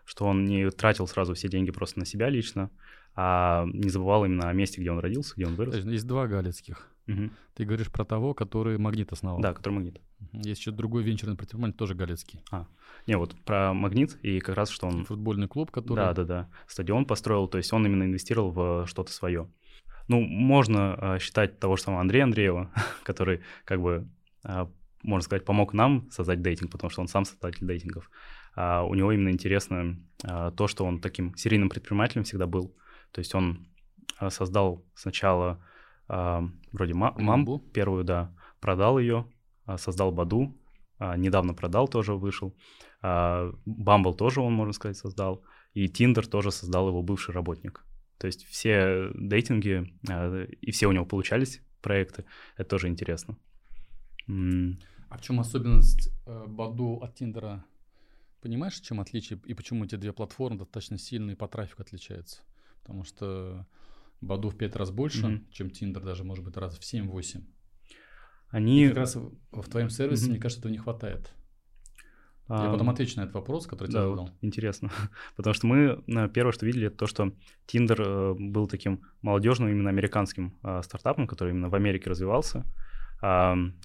[0.05, 2.71] что он не тратил сразу все деньги просто на себя лично,
[3.15, 5.85] а не забывал именно о месте, где он родился, где он вырос.
[5.85, 6.89] Есть два Галицких.
[7.09, 7.31] Угу.
[7.55, 9.41] Ты говоришь про того, который Магнит основал.
[9.41, 10.01] Да, который Магнит.
[10.33, 12.41] Есть еще другой венчурный предприниматель, тоже Галицкий.
[12.51, 12.67] А,
[13.07, 15.05] не, вот про Магнит и как раз, что он...
[15.05, 15.97] Футбольный клуб, который...
[15.97, 16.51] Да, да, да.
[16.67, 19.49] Стадион построил, то есть он именно инвестировал в что-то свое.
[20.09, 22.71] Ну, можно э, считать того же самого Андрея Андреева,
[23.03, 24.09] который, как бы,
[24.45, 24.67] э,
[25.03, 28.11] можно сказать, помог нам создать дейтинг, потому что он сам создатель дейтингов.
[28.55, 32.75] А у него именно интересно э, то, что он таким серийным предпринимателем всегда был.
[33.13, 33.69] То есть он
[34.21, 35.63] э, создал сначала
[36.09, 36.41] э,
[36.73, 39.27] вроде ма- мамбу первую, да, продал ее,
[39.67, 40.55] э, создал Баду,
[41.17, 42.55] недавно продал, тоже вышел.
[43.03, 45.43] Бамбл тоже он, можно сказать, создал.
[45.75, 47.85] И Тиндер тоже создал его бывший работник.
[48.19, 49.93] То есть все дейтинги,
[50.61, 52.25] и все у него получались проекты,
[52.57, 53.37] это тоже интересно.
[55.13, 57.65] А в чем особенность э, Баду от Тиндера?
[58.41, 62.43] Понимаешь, в чем отличие и почему эти две платформы достаточно сильные по трафику отличаются?
[62.83, 63.67] Потому что
[64.21, 65.51] Баду в пять раз больше, mm-hmm.
[65.51, 67.43] чем Тиндер, даже может быть раз в 7-8.
[68.49, 68.85] Они...
[68.85, 70.31] И как раз в твоем сервисе, mm-hmm.
[70.31, 71.33] мне кажется, этого не хватает.
[72.49, 74.25] Я потом отвечу на этот вопрос, который да, тебе задал.
[74.27, 74.91] Вот, интересно.
[75.37, 77.33] Потому что мы э, первое, что видели, это то, что
[77.67, 82.65] Tinder э, был таким молодежным, именно американским э, стартапом, который именно в Америке развивался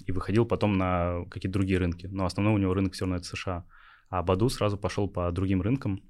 [0.08, 2.08] и выходил потом на какие-то другие рынки.
[2.08, 3.66] Но основной у него рынок все равно это США.
[4.10, 6.02] А Баду сразу пошел по другим рынкам,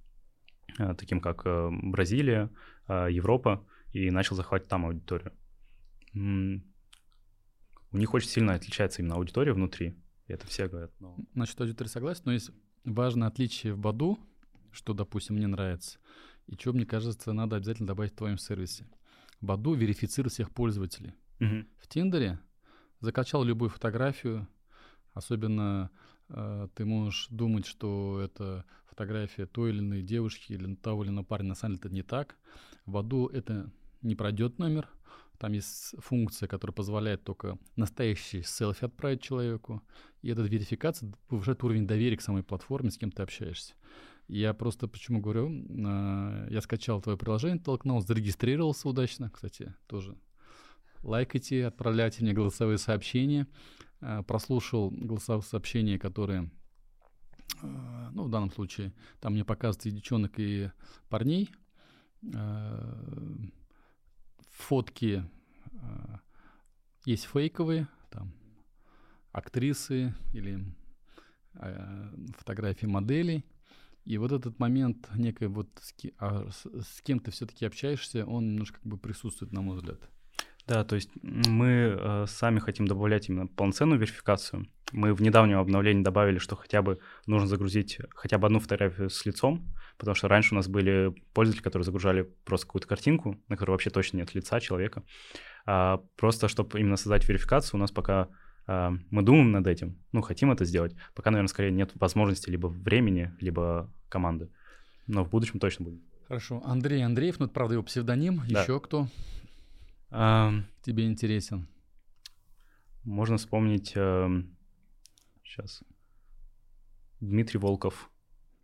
[0.76, 1.44] таким как
[1.84, 2.49] Бразилия,
[2.88, 5.34] Европа, и начал захватывать там аудиторию.
[6.14, 9.95] У них очень сильно отличается именно аудитория внутри.
[10.27, 10.91] И это все говорят.
[10.99, 11.15] Но...
[11.34, 12.52] Насчет аудитории согласен, но есть
[12.84, 14.19] важное отличие в Баду,
[14.72, 15.99] что, допустим, мне нравится,
[16.48, 18.85] и что, мне кажется, надо обязательно добавить в твоем сервисе.
[19.41, 21.14] Баду верифицирует всех пользователей.
[21.39, 21.65] Угу.
[21.80, 22.39] В Тиндере
[22.99, 24.48] закачал любую фотографию,
[25.14, 25.98] особенно э,
[26.29, 31.49] ты можешь думать, что это фотография той или иной девушки или того или иного парня,
[31.49, 32.35] на самом деле это не так.
[32.85, 33.71] В Баду это
[34.01, 34.89] не пройдет номер,
[35.37, 39.83] там есть функция, которая позволяет только настоящий селфи отправить человеку.
[40.21, 43.75] И эта верификация повышает уровень доверия к самой платформе, с кем ты общаешься.
[44.27, 50.17] Я просто почему говорю, э, я скачал твое приложение, толкнул, зарегистрировался удачно, кстати, тоже.
[51.03, 53.47] Лайкайте, отправляйте мне голосовые сообщения.
[53.99, 56.51] Э, прослушал голосовые сообщения, которые,
[57.61, 60.71] э, ну, в данном случае, там мне показывают и девчонок, и
[61.09, 61.49] парней
[64.49, 65.23] фотки
[65.71, 66.17] э,
[67.05, 68.33] есть фейковые, там
[69.31, 70.65] актрисы или
[72.37, 73.45] фотографии моделей.
[74.03, 76.49] И вот этот момент некой вот с, а,
[77.03, 79.99] кем ты все-таки общаешься, он немножко как бы присутствует, на мой взгляд.
[80.68, 84.68] Да, то есть мы э, сами хотим добавлять именно полноценную верификацию.
[84.91, 89.26] Мы в недавнем обновлении добавили, что хотя бы нужно загрузить хотя бы одну фотографию с
[89.26, 93.72] лицом, потому что раньше у нас были пользователи, которые загружали просто какую-то картинку, на которой
[93.72, 95.03] вообще точно нет лица человека.
[95.65, 98.27] А, просто чтобы именно создать верификацию, у нас пока
[98.65, 102.68] а, мы думаем над этим, ну, хотим это сделать, пока, наверное, скорее нет возможности либо
[102.68, 104.49] времени, либо команды.
[105.07, 106.02] Но в будущем точно будет.
[106.27, 106.61] Хорошо.
[106.65, 108.41] Андрей Андреев, ну, это, правда, его псевдоним.
[108.49, 108.64] Да.
[108.64, 109.07] Еще кто?
[110.09, 111.67] А, тебе интересен?
[113.03, 114.43] Можно вспомнить э,
[115.43, 115.84] сейчас
[117.19, 118.09] Дмитрий Волков.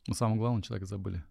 [0.07, 1.23] Мы самого главного человека забыли.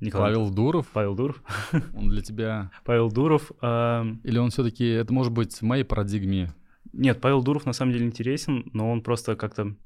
[0.00, 0.34] Николай...
[0.34, 0.88] Павел Дуров.
[0.92, 1.42] Павел Дуров.
[1.94, 2.70] Он для тебя...
[2.84, 3.52] Павел Дуров.
[3.62, 4.04] Э...
[4.24, 6.52] Или он все-таки, это может быть в моей парадигме?
[6.92, 9.76] Нет, Павел Дуров на самом деле интересен, но он просто как-то...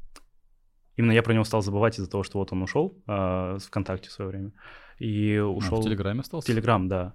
[0.97, 4.09] Именно я про него стал забывать из-за того, что вот он ушел э, с ВКонтакте
[4.09, 4.53] в свое время.
[4.99, 5.79] И ушел...
[5.79, 6.47] А, в Телеграме остался?
[6.47, 7.15] В Телеграм, да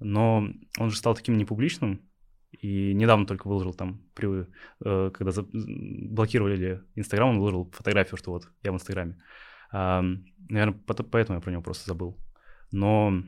[0.00, 0.48] но
[0.78, 2.00] он же стал таким непубличным,
[2.50, 4.46] и недавно только выложил там, при,
[4.84, 9.18] э, когда за, блокировали Инстаграм, он выложил фотографию, что вот я в Инстаграме.
[9.72, 10.02] А,
[10.48, 12.18] наверное, поэтому я про него просто забыл.
[12.72, 13.22] Но,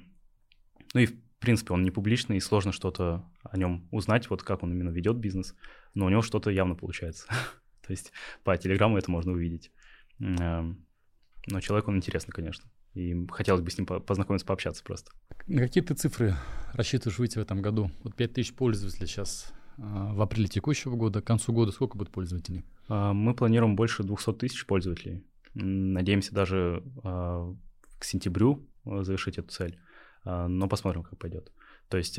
[0.95, 4.63] ну и в принципе он не публичный, и сложно что-то о нем узнать, вот как
[4.63, 5.55] он именно ведет бизнес,
[5.95, 7.27] но у него что-то явно получается.
[7.87, 8.13] То есть
[8.45, 9.71] по Телеграму это можно увидеть.
[10.19, 12.71] Но человек он интересный, конечно.
[12.95, 15.13] И хотелось бы с ним познакомиться, пообщаться просто.
[15.47, 16.35] На какие ты цифры
[16.75, 17.91] рассчитываешь выйти в этом году?
[18.03, 21.23] Вот 5000 пользователей сейчас а, в апреле текущего года.
[21.23, 22.65] К концу года сколько будет пользователей?
[22.89, 25.25] А, мы планируем больше 200 тысяч пользователей.
[25.55, 27.55] Надеемся даже а,
[27.99, 29.79] к сентябрю завершить эту цель.
[30.25, 31.53] Но посмотрим, как пойдет.
[31.89, 32.19] То есть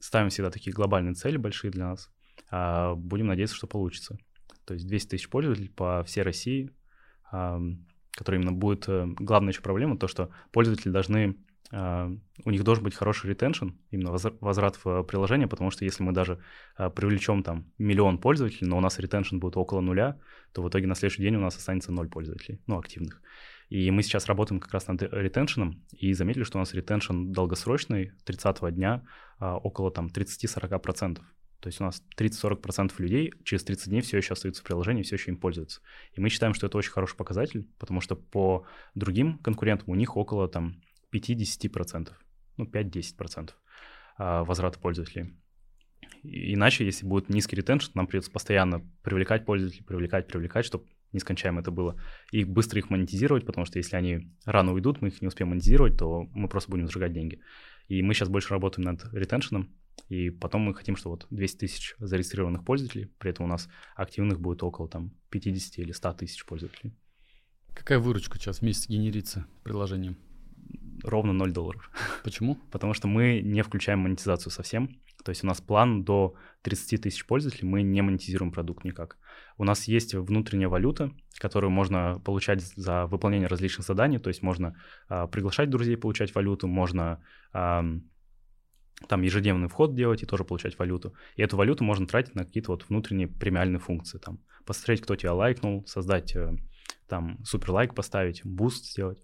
[0.00, 2.10] ставим всегда такие глобальные цели большие для нас.
[2.96, 4.18] Будем надеяться, что получится.
[4.64, 6.70] То есть 200 тысяч пользователей по всей России
[8.14, 11.36] который именно будет э, главная еще проблема, то, что пользователи должны,
[11.72, 16.12] э, у них должен быть хороший ретеншн, именно возврат в приложение, потому что если мы
[16.12, 16.40] даже
[16.78, 20.18] э, привлечем там миллион пользователей, но у нас ретеншн будет около нуля,
[20.52, 23.20] то в итоге на следующий день у нас останется ноль пользователей, ну, активных.
[23.70, 28.12] И мы сейчас работаем как раз над ретеншеном, и заметили, что у нас ретеншн долгосрочный,
[28.24, 29.02] 30 дня,
[29.40, 31.18] около там 30-40%.
[31.64, 35.16] То есть у нас 30-40% людей через 30 дней все еще остаются в приложении, все
[35.16, 35.80] еще им пользуются.
[36.12, 40.14] И мы считаем, что это очень хороший показатель, потому что по другим конкурентам у них
[40.14, 42.12] около там 5-10%,
[42.58, 43.52] ну 5-10%.
[44.18, 45.32] возврата пользователей.
[46.22, 51.70] Иначе, если будет низкий ретеншн, нам придется постоянно привлекать пользователей, привлекать, привлекать, чтобы нескончаемо это
[51.70, 51.98] было,
[52.30, 55.96] и быстро их монетизировать, потому что если они рано уйдут, мы их не успеем монетизировать,
[55.96, 57.40] то мы просто будем сжигать деньги.
[57.88, 59.74] И мы сейчас больше работаем над ретеншеном,
[60.08, 64.40] и потом мы хотим, что вот 200 тысяч зарегистрированных пользователей, при этом у нас активных
[64.40, 66.94] будет около там 50 или 100 тысяч пользователей.
[67.74, 70.16] Какая выручка сейчас в месяц генерится приложением?
[71.02, 71.90] Ровно 0 долларов.
[72.22, 72.56] Почему?
[72.70, 75.00] Потому что мы не включаем монетизацию совсем.
[75.24, 79.16] То есть у нас план до 30 тысяч пользователей, мы не монетизируем продукт никак.
[79.56, 84.76] У нас есть внутренняя валюта, которую можно получать за выполнение различных заданий, то есть можно
[85.08, 87.22] а, приглашать друзей получать валюту, можно
[87.52, 87.84] а,
[89.08, 91.14] там ежедневный вход делать и тоже получать валюту.
[91.36, 95.34] И эту валюту можно тратить на какие-то вот внутренние премиальные функции, там посмотреть, кто тебя
[95.34, 96.56] лайкнул, создать э,
[97.08, 99.20] там супер лайк поставить, буст сделать.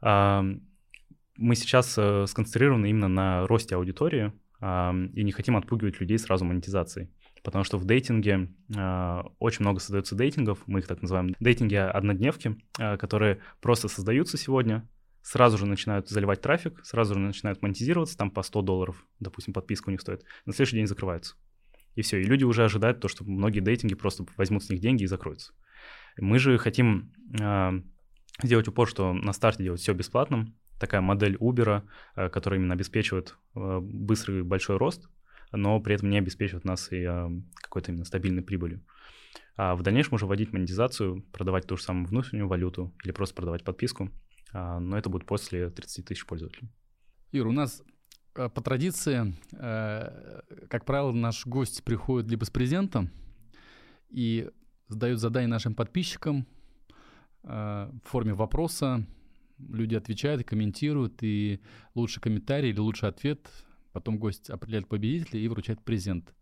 [0.00, 7.10] Мы сейчас э, сконцентрированы именно на росте аудитории, и не хотим отпугивать людей сразу монетизацией.
[7.42, 12.56] Потому что в дейтинге э, очень много создается дейтингов, мы их так называем, дейтинги однодневки,
[12.78, 14.88] э, которые просто создаются сегодня,
[15.22, 19.88] сразу же начинают заливать трафик, сразу же начинают монетизироваться, там по 100 долларов, допустим, подписка
[19.88, 21.36] у них стоит, на следующий день закрываются.
[21.94, 25.04] И все, и люди уже ожидают то, что многие дейтинги просто возьмут с них деньги
[25.04, 25.52] и закроются.
[26.16, 27.82] Мы же хотим э,
[28.42, 31.82] сделать упор, что на старте делать все бесплатным, такая модель Uber,
[32.16, 35.08] э, которая именно обеспечивает э, быстрый большой рост,
[35.52, 38.82] но при этом не обеспечивает нас и э, какой-то именно стабильной прибылью.
[39.56, 43.64] А в дальнейшем уже вводить монетизацию, продавать ту же самую внутреннюю валюту или просто продавать
[43.64, 44.10] подписку,
[44.52, 46.68] но это будет после 30 тысяч пользователей.
[47.32, 47.82] Ир, у нас
[48.34, 53.10] по традиции, как правило, наш гость приходит либо с презентом
[54.08, 54.50] и
[54.88, 56.46] задает задание нашим подписчикам
[57.42, 59.06] в форме вопроса,
[59.68, 61.60] люди отвечают, комментируют, и
[61.94, 63.48] лучший комментарий или лучший ответ,
[63.92, 66.34] потом гость определяет победителя и вручает презент.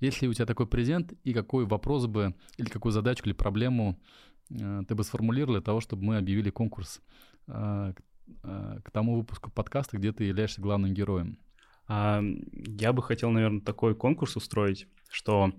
[0.00, 4.00] Если у тебя такой презент, и какой вопрос бы, или какую задачку, или проблему
[4.50, 7.00] э, ты бы сформулировал для того, чтобы мы объявили конкурс
[7.46, 7.92] э,
[8.42, 11.38] э, к тому выпуску подкаста, где ты являешься главным героем?
[11.86, 12.22] А,
[12.54, 15.52] я бы хотел, наверное, такой конкурс устроить, что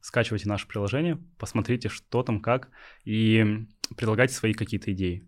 [0.00, 2.70] скачивайте наше приложение, посмотрите, что там, как,
[3.04, 5.26] и предлагайте свои какие-то идеи.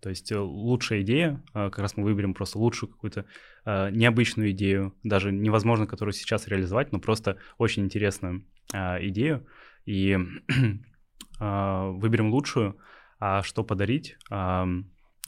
[0.00, 3.26] То есть э, лучшая идея, как раз мы выберем просто лучшую какую-то
[3.64, 9.46] необычную идею, даже невозможно которую сейчас реализовать, но просто очень интересную идею,
[9.84, 10.16] и
[11.38, 12.78] выберем лучшую.
[13.20, 14.16] А что подарить?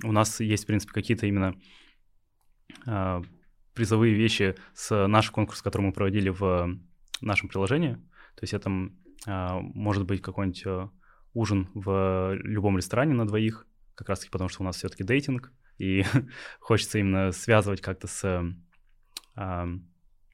[0.04, 1.54] У нас есть, в принципе, какие-то именно
[3.74, 6.78] призовые вещи с нашего конкурса, который мы проводили в
[7.20, 7.94] нашем приложении.
[8.36, 8.70] То есть это
[9.26, 10.90] может быть какой-нибудь
[11.34, 16.04] ужин в любом ресторане на двоих, как раз-таки потому, что у нас все-таки дейтинг, и
[16.60, 18.54] хочется именно связывать как-то с
[19.34, 19.66] а,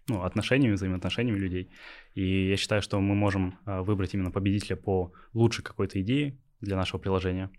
[0.08, 1.70] ну, отношениями, взаимоотношениями людей.
[2.14, 6.76] И я считаю, что мы можем а, выбрать именно победителя по лучшей какой-то идее для
[6.76, 7.50] нашего приложения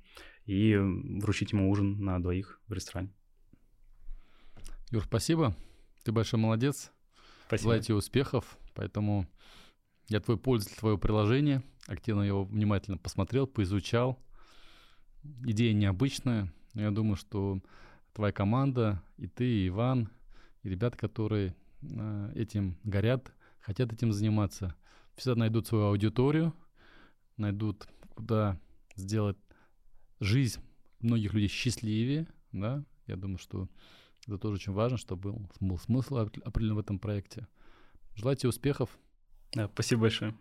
[0.47, 3.13] и вручить ему ужин на двоих в ресторане.
[4.89, 5.55] Юр, спасибо.
[6.03, 6.91] Ты большой молодец.
[7.45, 7.63] Спасибо.
[7.63, 8.57] Желаю тебе успехов.
[8.73, 9.27] Поэтому
[10.07, 11.61] я твой пользователь твоего приложения.
[11.85, 14.19] Активно его внимательно посмотрел, поизучал
[15.45, 17.59] идея необычная, но я думаю, что
[18.13, 20.09] твоя команда, и ты, и Иван,
[20.63, 24.75] и ребята, которые э, этим горят, хотят этим заниматься,
[25.15, 26.53] всегда найдут свою аудиторию,
[27.37, 28.59] найдут, куда
[28.95, 29.37] сделать
[30.19, 30.59] жизнь
[30.99, 33.67] многих людей счастливее, да, я думаю, что
[34.25, 37.47] это тоже очень важно, чтобы был, был смысл определен в этом проекте.
[38.15, 38.89] Желаю тебе успехов.
[39.53, 40.35] Да, спасибо большое.